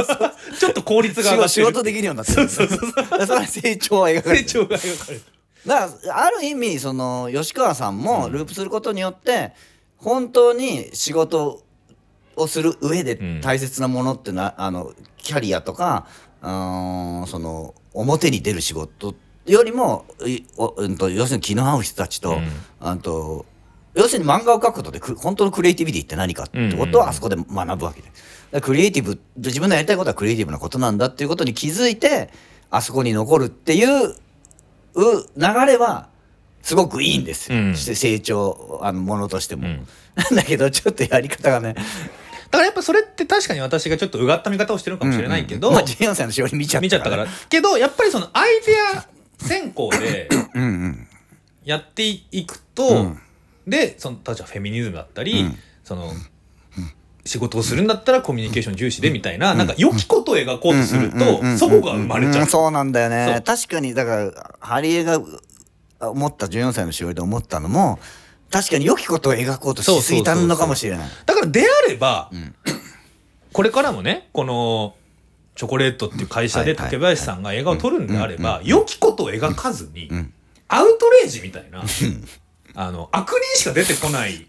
[0.65, 1.65] ょっと効率が上がってる。
[1.65, 2.49] 仕事できるようになってる。
[2.49, 4.49] それは成長は描かれてる。
[4.49, 5.39] 成長が描かれてる。
[5.65, 9.51] だからある意味その吉川さんもループすることによって
[9.97, 11.63] 本当に仕事
[12.37, 13.41] をする上でうん。
[13.41, 16.07] 大切なものってな、あのキャリアとか
[16.41, 22.47] うーんその表に出る仕事よりもいおうんと要するに気の合う人たちと,、うん。
[22.79, 23.45] あと
[23.95, 28.61] 要するに漫画を描くことでく本当のクリエイティビティって何かってことをあそこで学ぶわけで。
[28.61, 32.31] クリエイティブ自分のやりたいことはクリエイティブなことなんだっていうことに気づいて
[32.71, 34.15] あそこに残るっていうう
[35.37, 36.09] 流れは
[36.61, 39.87] すごくいいんですよ、うん成長あのものとしても、うん。
[40.15, 41.73] な んだけどちょっとやり方がね。
[41.73, 45.73] だからやっぱそれって確かに私がちょっとうがった見方をしてるのかもしれないけど、うん。
[45.75, 47.27] うんまあ、14歳のしおり見ちゃった見ちゃったから。
[47.47, 49.05] けどやっぱりそのアイデア
[49.45, 50.29] 先行で
[51.63, 53.19] やっていくと、うん
[53.69, 55.57] でその例えばフェミニズムだったり、うん。
[55.83, 56.11] その
[57.25, 61.17] 仕事をするんだったらコミュニケーション重視でみたいな、なんか良きことを描こうとすると、
[61.57, 62.45] そこが生まれちゃう。
[62.45, 63.41] んそうなんだよね。
[63.45, 65.19] 確かにだからハリエが
[65.99, 67.99] 思った14歳のしおりで思ったのも
[68.51, 71.09] 確かに良きことを描こうとしすぎたのかもしれない。
[71.25, 72.55] だからであれば、ん。
[73.51, 74.95] これからもねこの
[75.55, 80.33] チョコレートっていう会社で竹林さんが映画を撮るんであれば、良きことを描かずに、ん。
[80.67, 81.83] アウトレイジみたいな、
[82.81, 84.47] あの悪人しか出てこない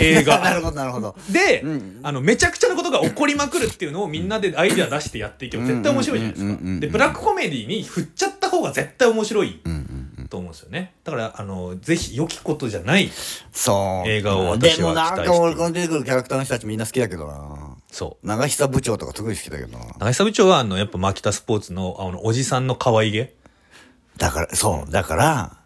[0.00, 0.40] 映画。
[0.42, 1.14] なるほどなるほど。
[1.30, 6.80] で、うんあのめちゃくちゃなことが起こりまくるっていうのをみんなでアイデア出してやっていけば絶対面白いじゃないですか。
[6.80, 9.60] でブラックコメディに振っちゃった方が絶対面白い
[10.28, 10.92] と思うんですよね。
[11.04, 13.12] だからあのぜひ良きことじゃない
[13.52, 14.08] そう。
[14.08, 17.76] 映画を私でもなんは期待してか俺この出てくるキャラクターの人たちみんな好きだけどな。
[17.92, 18.26] そう。
[18.26, 19.84] 長久部長とか特に好きだけどな。
[20.00, 23.34] 長久部長はあのやっぱマキタスポーツのあのおじさんの可愛げ？
[24.16, 24.90] だからそう。
[24.90, 25.56] だから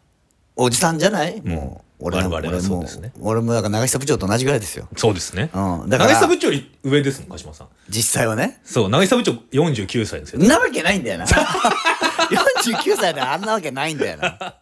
[0.57, 1.41] おじさんじゃない？
[1.41, 3.13] もう俺も我々は俺もそうですね。
[3.21, 4.89] 俺もだから長久部長と同じぐらいですよ。
[4.97, 5.51] そうですね。
[5.55, 5.89] うん。
[5.89, 7.69] だから長久部長より上ですもん鹿島さん。
[7.89, 8.61] 実際はね。
[8.65, 10.41] そう長久部長49歳ですよ。
[10.41, 11.27] なわけないんだよな。
[11.27, 14.55] 49歳であんなわけないんだよな。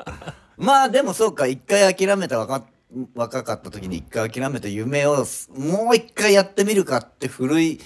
[0.57, 2.65] まあでもそうか一回諦めた若
[3.15, 5.25] 若かった時に一回諦めた夢を
[5.57, 7.81] もう一回やってみるかって古い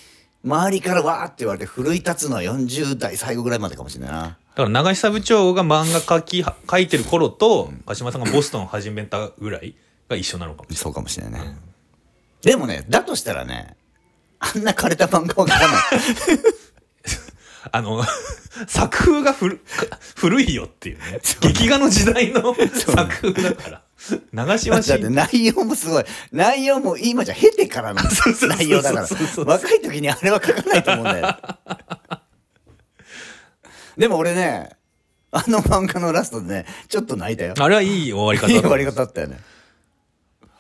[0.45, 9.75] 周りからわーって言われて奮い立つのは40代最後ぐらいまでかもしれないなだから長久部長が漫画描き 描いてる頃と鹿島さんがボストンを始めたぐらい
[10.09, 10.83] が一緒なのかもしれない。
[10.83, 11.57] そうかもしれないね、
[12.43, 13.77] でもねだとしたらね
[14.39, 15.81] あんな枯れた漫画は描かない。
[17.73, 18.05] あの、
[18.69, 21.21] 作風が古か古いよっていうね。
[21.41, 23.83] 劇画の時代の作風だから。
[24.33, 26.05] 長島だって慎内容もすごい。
[26.31, 29.09] 内容も今じゃ経てからのそうそう内容だから。
[29.45, 31.39] 若い時にあれは書かないと思うんだよ
[33.97, 34.71] でも俺ね
[35.31, 37.55] あの漫画のラストでねちょっと泣いたよ。
[37.59, 39.39] あれはいい終わり方だいい終わり方だったよね。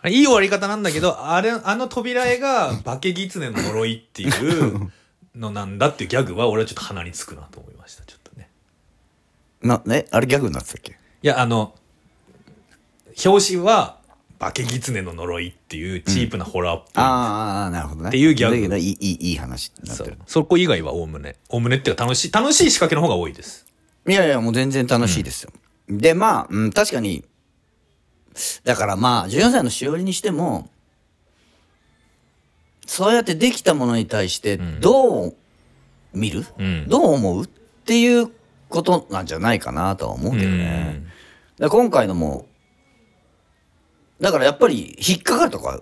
[0.02, 4.92] あれいい終わり方なんだけど、あれ、あの扉絵が化け狐の呪いっていう
[5.34, 8.50] のなんだっていうギャグは俺はちょっと鼻につくなと思いましたちょっとね。
[9.62, 10.92] なねあれギャグになってたっけ？
[11.22, 11.74] いやあの
[13.24, 13.98] 表紙は
[14.38, 18.08] 「化け狐の呪い」っていうチープなホラーっぽい、ああなるほどね。
[18.08, 18.56] っていうギャグ。
[18.56, 20.16] だけどいいいい話になっそてる。
[20.20, 20.22] う。
[20.26, 23.66] そこ以外はおおむねおおむねっていうか楽しい楽しい仕掛けの方が多いです。
[24.06, 25.52] いやいやもう全然楽しいですよ、
[25.88, 27.24] でまあ、うん、確かに。
[28.64, 30.68] だからまあ14歳のしおりにしても
[32.86, 35.36] そうやってできたものに対してどう
[36.12, 36.86] 見る、うん。
[36.88, 37.44] どう思う？
[37.44, 37.46] っ
[37.86, 38.30] ていう
[38.68, 41.04] ことなんじゃないかなとは思うけどね、
[41.60, 41.68] うん。
[41.70, 42.46] 今回のも
[44.20, 45.80] だからやっぱり引っかかるとこは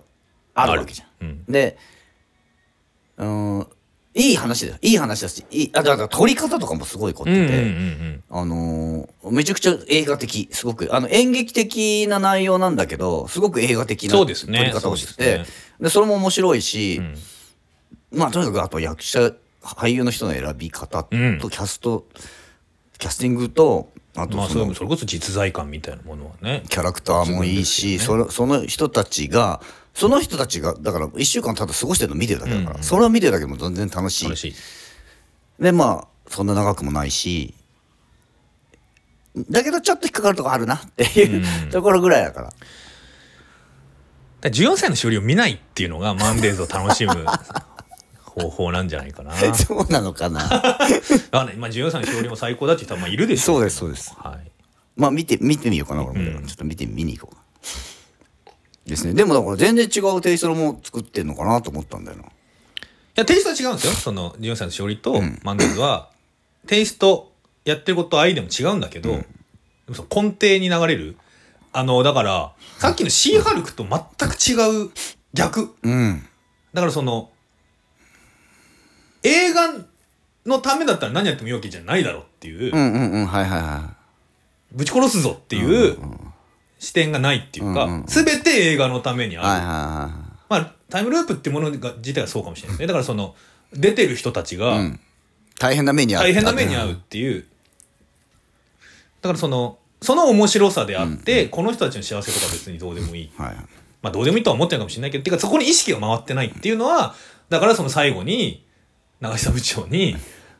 [0.53, 1.27] あるわけじゃん。
[1.27, 1.45] うん。
[1.47, 1.77] で
[3.17, 3.67] うん
[4.15, 4.77] いい話だよ。
[4.81, 10.93] いい話だしいいあだから撮り方とかもすごい凝ってて、うんうんうんあのーめちゃくちゃ映画的すごく。
[10.93, 14.65] あの演劇的な内容なんだけどすごく映画的な撮そうですね。
[14.65, 15.55] り方をしてそうてですね。
[15.81, 17.15] でそれも面白いし、ん。
[18.17, 19.31] まあとにかくあと役者
[19.63, 21.39] 俳優の人の選び方とうん。
[21.39, 22.05] キャスト、
[22.99, 26.63] キャスティングとあとまあそれそれこそ実在感みたいなものはね。
[26.69, 29.61] キャラクターもいいし、そのその人たちが
[29.93, 34.25] その人たちがだから1週間ただ過ごしてるの見てるだけだから、それを見てるだけでも全然楽しい。
[34.25, 34.53] 楽しい。
[35.59, 37.53] でまあそんな長くもないし
[39.49, 42.47] だけどちょっと引っかかるとこあるなっていう、ところぐらいだから。
[42.47, 42.57] だか
[44.43, 47.25] ら14歳のしおりを見ないっていうのがマンデーズを楽しむ
[48.35, 49.33] 方法なんじゃないかな。
[49.53, 50.41] そうなのかな？
[51.31, 54.13] あね、まあ14歳のしおりも最高だって人はまあいるでしょそうですそうです。
[54.17, 54.51] はい。
[54.95, 57.35] まあ見て見てみようかな俺も、ちょっと見て見に行こう。
[57.35, 57.43] か
[58.85, 59.13] ですね。
[59.13, 62.23] でもだから全然違うテイストも作ってんのかなと思ったんだよな。
[62.23, 62.27] い
[63.15, 63.93] や、テイストは違うんですよ。
[63.93, 66.09] その14歳のしおりとマンデーズは、
[66.67, 67.31] テイスト、
[67.65, 69.17] やってること、愛でも違うんだけど、で
[69.89, 71.17] もその根底に流れる。
[71.71, 74.91] あの、だから、さっきのシーハルクと全く違う
[75.33, 75.75] 逆。
[75.81, 76.25] うん。
[76.73, 77.29] だからその、
[79.23, 79.73] 映画
[80.45, 83.95] のためだったら何やってもいいわけじゃないだろうっていう、うんうんうんはいはいは
[84.73, 85.97] ぶち殺すぞっていう
[86.79, 89.65] 視点がないっていうか、すべて映画のためにいはいはいある。
[89.65, 92.77] はまあ、タイムループってものが自体はそうかもしれない。
[92.77, 92.87] ですね。
[92.87, 93.35] だからその、
[93.71, 94.99] 出てる人たちがい
[95.59, 97.45] 大変な目に遭った大変な目に遭うっていう。
[99.21, 103.31] だからその、その面白さであって、この人たちの幸せとか別にどうでもいい。
[103.37, 103.55] はい
[104.01, 107.15] まあどうでもいいとは思ってるかもしれないけど、てかそこに意識が回ってないっていうのは、
[107.47, 108.62] だからその最後に、
[109.23, 110.17] 長久部長に、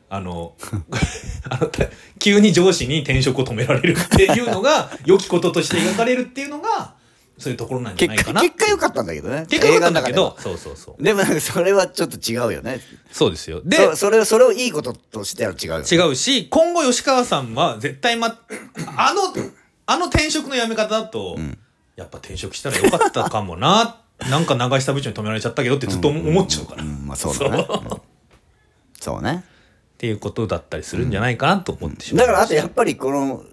[0.08, 0.54] あの、
[1.50, 1.84] あのた
[2.18, 6.94] 急に上司に転職を止められるっていうのが、 良きこととして描かれるっていうのが、
[7.38, 8.40] そういうところなんじゃないかな。
[8.40, 9.44] 結果良かったんだけどね。
[9.50, 11.02] 結果良かったんだけど、そうそうそう。
[11.02, 12.80] 中でもなんかそれはちょっと違うよね。
[13.12, 13.60] そうですよ。
[13.62, 15.84] で、そそれそれをいいこととしては違うよね。
[15.86, 18.38] 違うし、今後吉川さんは絶対ま、
[18.96, 19.34] あの、
[19.84, 21.36] あの転職のやめ方だと、
[21.96, 24.00] やっぱ転職したらよかったかもな、
[24.30, 26.82] なんか長久部長に止められちゃったけどってずっと思っちゃうから。
[26.82, 27.66] っうんまあそうだね。
[27.68, 28.13] うん
[29.04, 29.44] そうね
[29.98, 32.26] ていうことだったりするんじゃないかなと思ってしまう。
[32.26, 33.44] だからあとやっぱりこの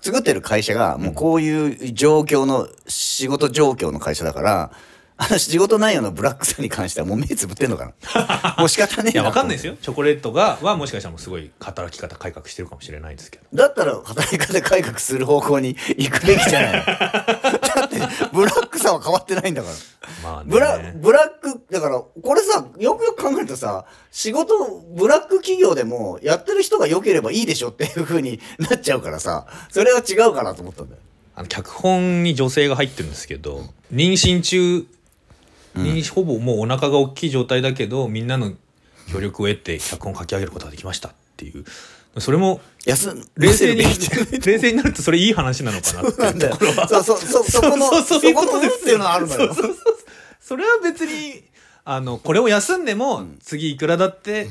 [0.00, 4.70] つ作ってる会社がもうこういう状況の仕事状況の会社だから
[5.18, 9.76] あの仕事内容のブラックさに関してはもう目つぶってんのかな もう仕方ねえいや、わかんないいですよ。
[9.80, 13.44] チョコレートが、はもしかしたらもうすごい働き方改革してるかもしれないですけど。
[13.54, 16.84] だったら働き方改革する方向に行くべきじゃない
[18.32, 19.74] ブラックさは変わってないんだから。
[20.22, 20.50] まあね。
[20.50, 31.00] ブラブラックだからこれさよくよく考えるとさ仕事ブラック企業でもやってる人が良ければいいでしょっていう風になっちゃうからさそれは違うかなと思ったんだよ。
[31.34, 34.86] あの脚本に女性が入ってるんですけど妊娠中
[35.74, 38.52] にほぼもうお腹が大きい状態だけどみんなの
[39.12, 41.64] 協力を得て脚本を書き上げることができましたっていう
[42.18, 43.14] それも冷静
[43.74, 46.54] に冷静になるとそれいい話なのかなってなんだよ。
[46.54, 48.20] いうところはそうそうそうそこのそこっ
[48.82, 49.54] ていうのはあるのよ。
[49.54, 49.96] そうそうそう。
[50.40, 51.44] それは別に
[51.84, 54.48] あのこれを休んでも次いくらだって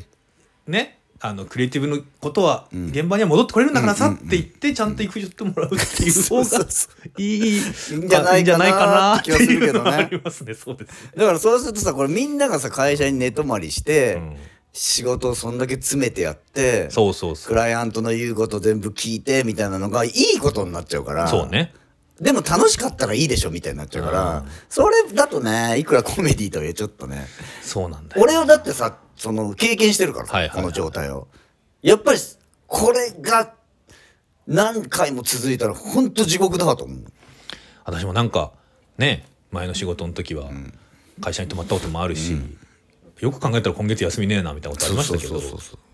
[0.68, 10.54] ねあのクリエイティブのことは現場には戻ってこれるんだからさって言ってちゃんと育児してもらうっていう方がそうそういいいいんじゃないかなって気はするけどねっていうのはありますね。
[10.54, 11.04] そうです。
[11.06, 14.38] ねだからそうするとさこれみんながさ会社に寝泊まりして、ん
[14.78, 17.48] 仕事をそんだけ詰めてやってそうそうそう。
[17.48, 21.74] クライアントの言うこと全部聞いてみたいなのがいいことになっちゃうからそうね。
[22.20, 27.26] でも楽しかったらいいでしょみたいになっちゃうから、それだとねいくらコメディとはいえちょっとね
[27.62, 28.22] そうなんだよ。
[28.22, 30.50] 俺はだってさその経験してるからさ、はいはい。
[30.50, 31.28] はいこの状態を。
[31.82, 32.20] やっぱり
[32.68, 33.54] これが
[34.46, 37.04] 何回も続いたら本当地獄だと思う。
[37.86, 38.52] 私もなんか
[38.98, 40.50] ね前の仕事の時は
[41.22, 42.36] 会社に泊まったこともあるし、
[43.20, 45.40] よく考えたら今月休みねえなみたいなことありましたけど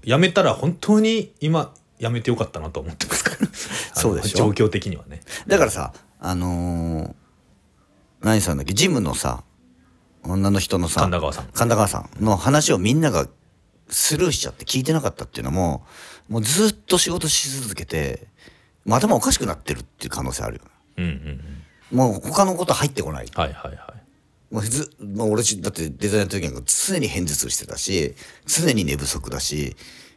[0.04, 3.48] 辞めたら本当に今辞めてよかったなと思ってますから。
[3.94, 4.38] そうでしょ？
[4.54, 5.22] 状況的にはね。
[5.48, 7.14] だからさあのー
[8.22, 8.74] 何さんだっけ？
[8.74, 9.44] ジムのさ
[10.24, 11.46] 女の人のさ神田川さん。
[11.54, 13.28] 神田川さんの話をみんなが
[13.90, 15.86] スルーしちゃって聞いてなかったっていうのも
[16.30, 18.28] もうずっと仕事し続けて
[18.88, 20.62] 頭おかしくなってるっていう可能性あるよ
[20.98, 21.12] うんうん
[21.92, 21.98] うん。
[21.98, 23.28] もう他のこと入ってこない。
[23.36, 24.01] はいはいはい
[24.52, 29.76] もうず、もう俺しだってデザイナーの時なんか常に偏頭痛してたし常に寝不足だし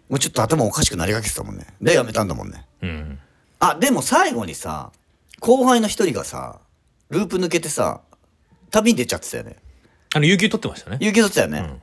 [0.08, 1.66] もうちょっと頭おかしくなりかけてたもんね。
[1.80, 2.66] でやめたんだもんね。
[2.82, 3.18] うん。
[3.60, 4.92] あでも最後にさ
[5.40, 6.60] 後輩の一人がさ
[7.10, 8.02] ループ抜けてさ
[8.70, 9.56] 旅に出ちゃってたよね。
[10.14, 10.98] あの有給取ってましたね。
[11.00, 11.82] 有給取ってたよね、ん。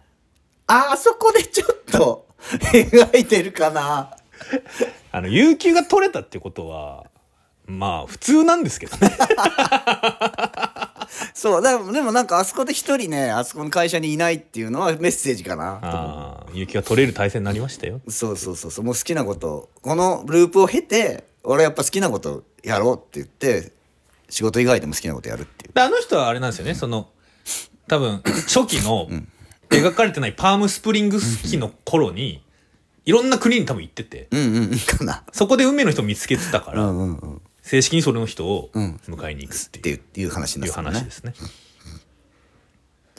[0.68, 2.28] ああそこでちょっと
[2.74, 4.16] 描いてるかな。
[5.12, 7.06] あの有給が取れたってことは
[7.66, 9.12] まあ普通なんですけどね
[11.34, 15.80] そうだでもなんかあそこで一人ねあそこの会社にいないっていうのはメッセージかな。
[15.82, 18.02] ああ有給が取れる体制になりましたよ。
[18.08, 18.86] そうそうそうそう。
[18.86, 19.70] もう好きなこと。
[19.82, 23.72] このループを経て俺やっぱ好きなことやろうって言って
[24.30, 25.74] 仕事以外でも好きなことやるっていう。
[25.74, 26.76] であの人はあれなんですよね。
[26.76, 27.10] その
[27.88, 29.10] 多分 初期の
[29.70, 32.42] 描かれてないパームスプリングス期の頃に
[33.06, 34.28] いろんな国に多分行ってて。
[34.32, 34.72] うんうん
[35.34, 37.36] そこで運命の人を見つけてたから、うんうんうん。
[37.36, 39.00] っ正式にそれの人をん。
[39.08, 40.02] 迎えに行くってていう。
[40.18, 41.34] いう話になって話ですね。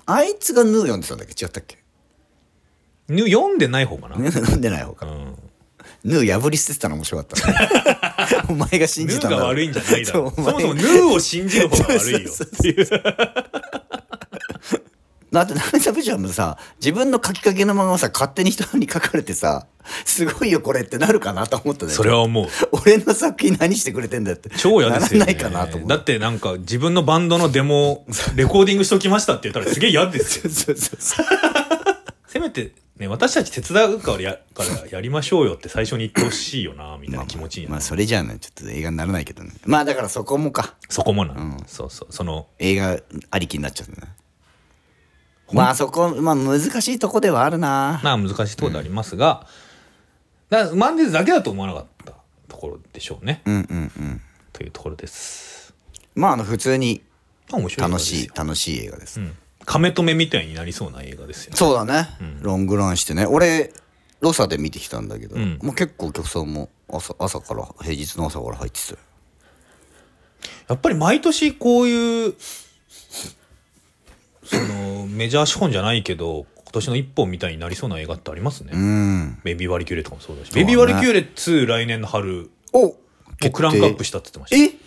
[0.07, 1.45] あいつがヌー読んでたんだっけ？
[1.45, 1.79] 違ったっけ？
[3.09, 4.17] ぬ読んでない方かな。
[4.17, 5.07] ヌー読んでない方か。
[5.07, 5.37] うん。
[6.05, 8.45] ヌー破り捨ててたの面白かったね。
[8.51, 9.43] お前が信ヌーじたんだろ。
[9.43, 10.25] が悪いんじゃないだろ。
[10.27, 10.33] う。
[10.35, 12.87] そもそもヌーを信じる方が悪いよっていう。
[15.33, 19.67] だって涙部長もさ自分の書きかけのままさ勝手に人に書かれてさ
[20.05, 22.47] すごいよこれってなるかなと思ったねそれは思う。
[22.85, 25.27] 俺の作品何してくれてんだよって超嫌ですよ、ね。
[25.27, 28.05] ならないかなと思うだってなんか自分のバンドのデモ
[28.37, 30.51] レコーディングしときましたって言ったらすげえ嫌ですよ。
[30.53, 31.27] そうそうそう
[32.27, 42.13] せめてね、私たち手伝うからやからやりましょうよって最初に言ってほしいよな、みたいな気持ちになるまあそれじゃあねちょっと映画にならないけどねまあだからそこもかそこもな、んそうそう。
[42.13, 42.99] その、映画
[43.31, 44.09] ありきになっちゃうね
[45.53, 48.01] まあそこまあ難しいとこではあるな。
[48.03, 49.47] まあ難しいところでありますが、
[50.51, 52.13] だからマンデーズだけだと思わなかった
[52.49, 53.43] ところでしょうね。
[53.45, 54.21] うんうんうん。
[54.53, 55.75] というところです。
[56.15, 57.03] まああの普通に
[57.51, 58.21] まあ面白い映画ですよ。
[58.21, 59.37] 楽しい楽しい映画です、うん。
[59.65, 61.53] 亀止めみたいになりそうな映画ですよ。
[61.55, 62.09] そうだね、
[62.41, 63.27] ロングランしてね。
[63.27, 63.73] 俺
[64.21, 65.59] ロサで見てきたんだけど、ん。
[65.63, 68.99] もう結構お客さんも朝朝から平日の朝から入ってたよ。
[70.69, 72.35] やっぱり毎年こういう、
[74.45, 78.73] そのメジャー資本じゃないけど、今年の一本みたいになりそうな映画ってありますね。
[78.75, 80.53] うんベビーワリキューレとかもそうだし。
[80.53, 82.95] ベビーワリキューレ2来年の春、おも
[83.47, 84.79] うクランクアップしたって言ってましえ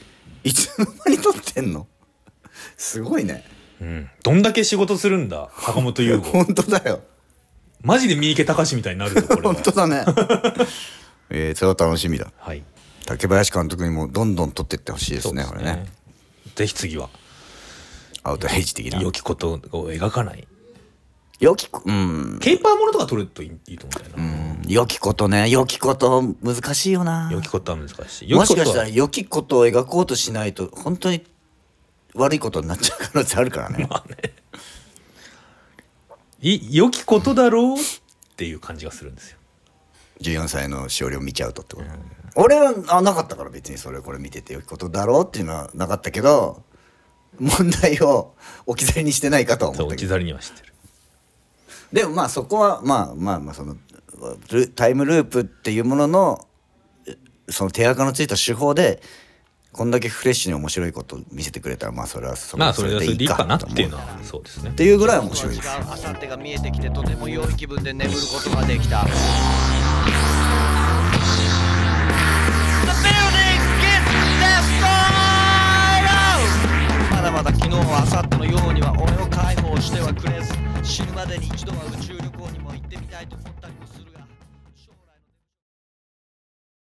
[0.47, 1.87] いつの間に撮ってんの？
[2.77, 3.43] すごいね
[3.79, 3.85] た。
[3.85, 4.09] うん。
[4.23, 6.23] どんだけ仕事するんだ、坂本優吾。
[6.43, 7.01] 本当だよ
[7.81, 9.63] マジで三池隆みたいになるぞ、これは本。
[9.63, 10.05] 当だね
[11.29, 12.63] えー、それは楽しみだはい。
[13.05, 15.85] 竹林監督にもどんどん撮ってってほしいですねこれね。
[16.55, 17.09] ぜひ次は、
[18.25, 18.99] アウトレイジ的な。
[18.99, 20.47] 良きことを描かない。
[21.39, 22.39] 良きこうん。
[22.41, 24.23] ケーパーものとか撮るといいいいと思うんだよな。
[24.23, 24.61] うん。
[24.67, 25.47] 良きことね。
[25.47, 27.29] 良きこと難しいよな。
[27.31, 28.29] 良きことは難しい。
[28.29, 31.23] 良もしかしたら良きことを描こうとしないと本当に
[32.15, 33.87] 悪いことになっちゃう可能性あるからね。
[36.41, 37.77] い良きことだろうっ
[38.37, 39.37] ていう感じがするんですよ。
[40.21, 41.87] 14歳のしおりを見ちゃうとってこと、
[42.41, 44.53] 俺はあなかったから別にそれこれ見てて。
[44.53, 46.63] 良きことだろうっていうのはなかったけど
[47.39, 48.33] 問題を
[48.65, 50.73] 置き去りにしてないかと思ったけど去りにはしてる。
[51.93, 53.77] でもまあそこはまあまあまあその
[54.49, 56.47] ルタイムループっていうものの
[57.49, 59.01] その手垢のついた手法で
[59.71, 64.73] こんだけフレッシュに面白いことを見せてくれたらまあそれはそまあそれはそれでいいかなっていうのはそうですねっ。
[64.73, 69.05] ていうぐらい面白いですあさってが見えてきてとても良い気分で眠ることができた
[77.45, 82.14] だ昨日はあさってのようには俺を解放してはくれず死ぬまでに一度は宇宙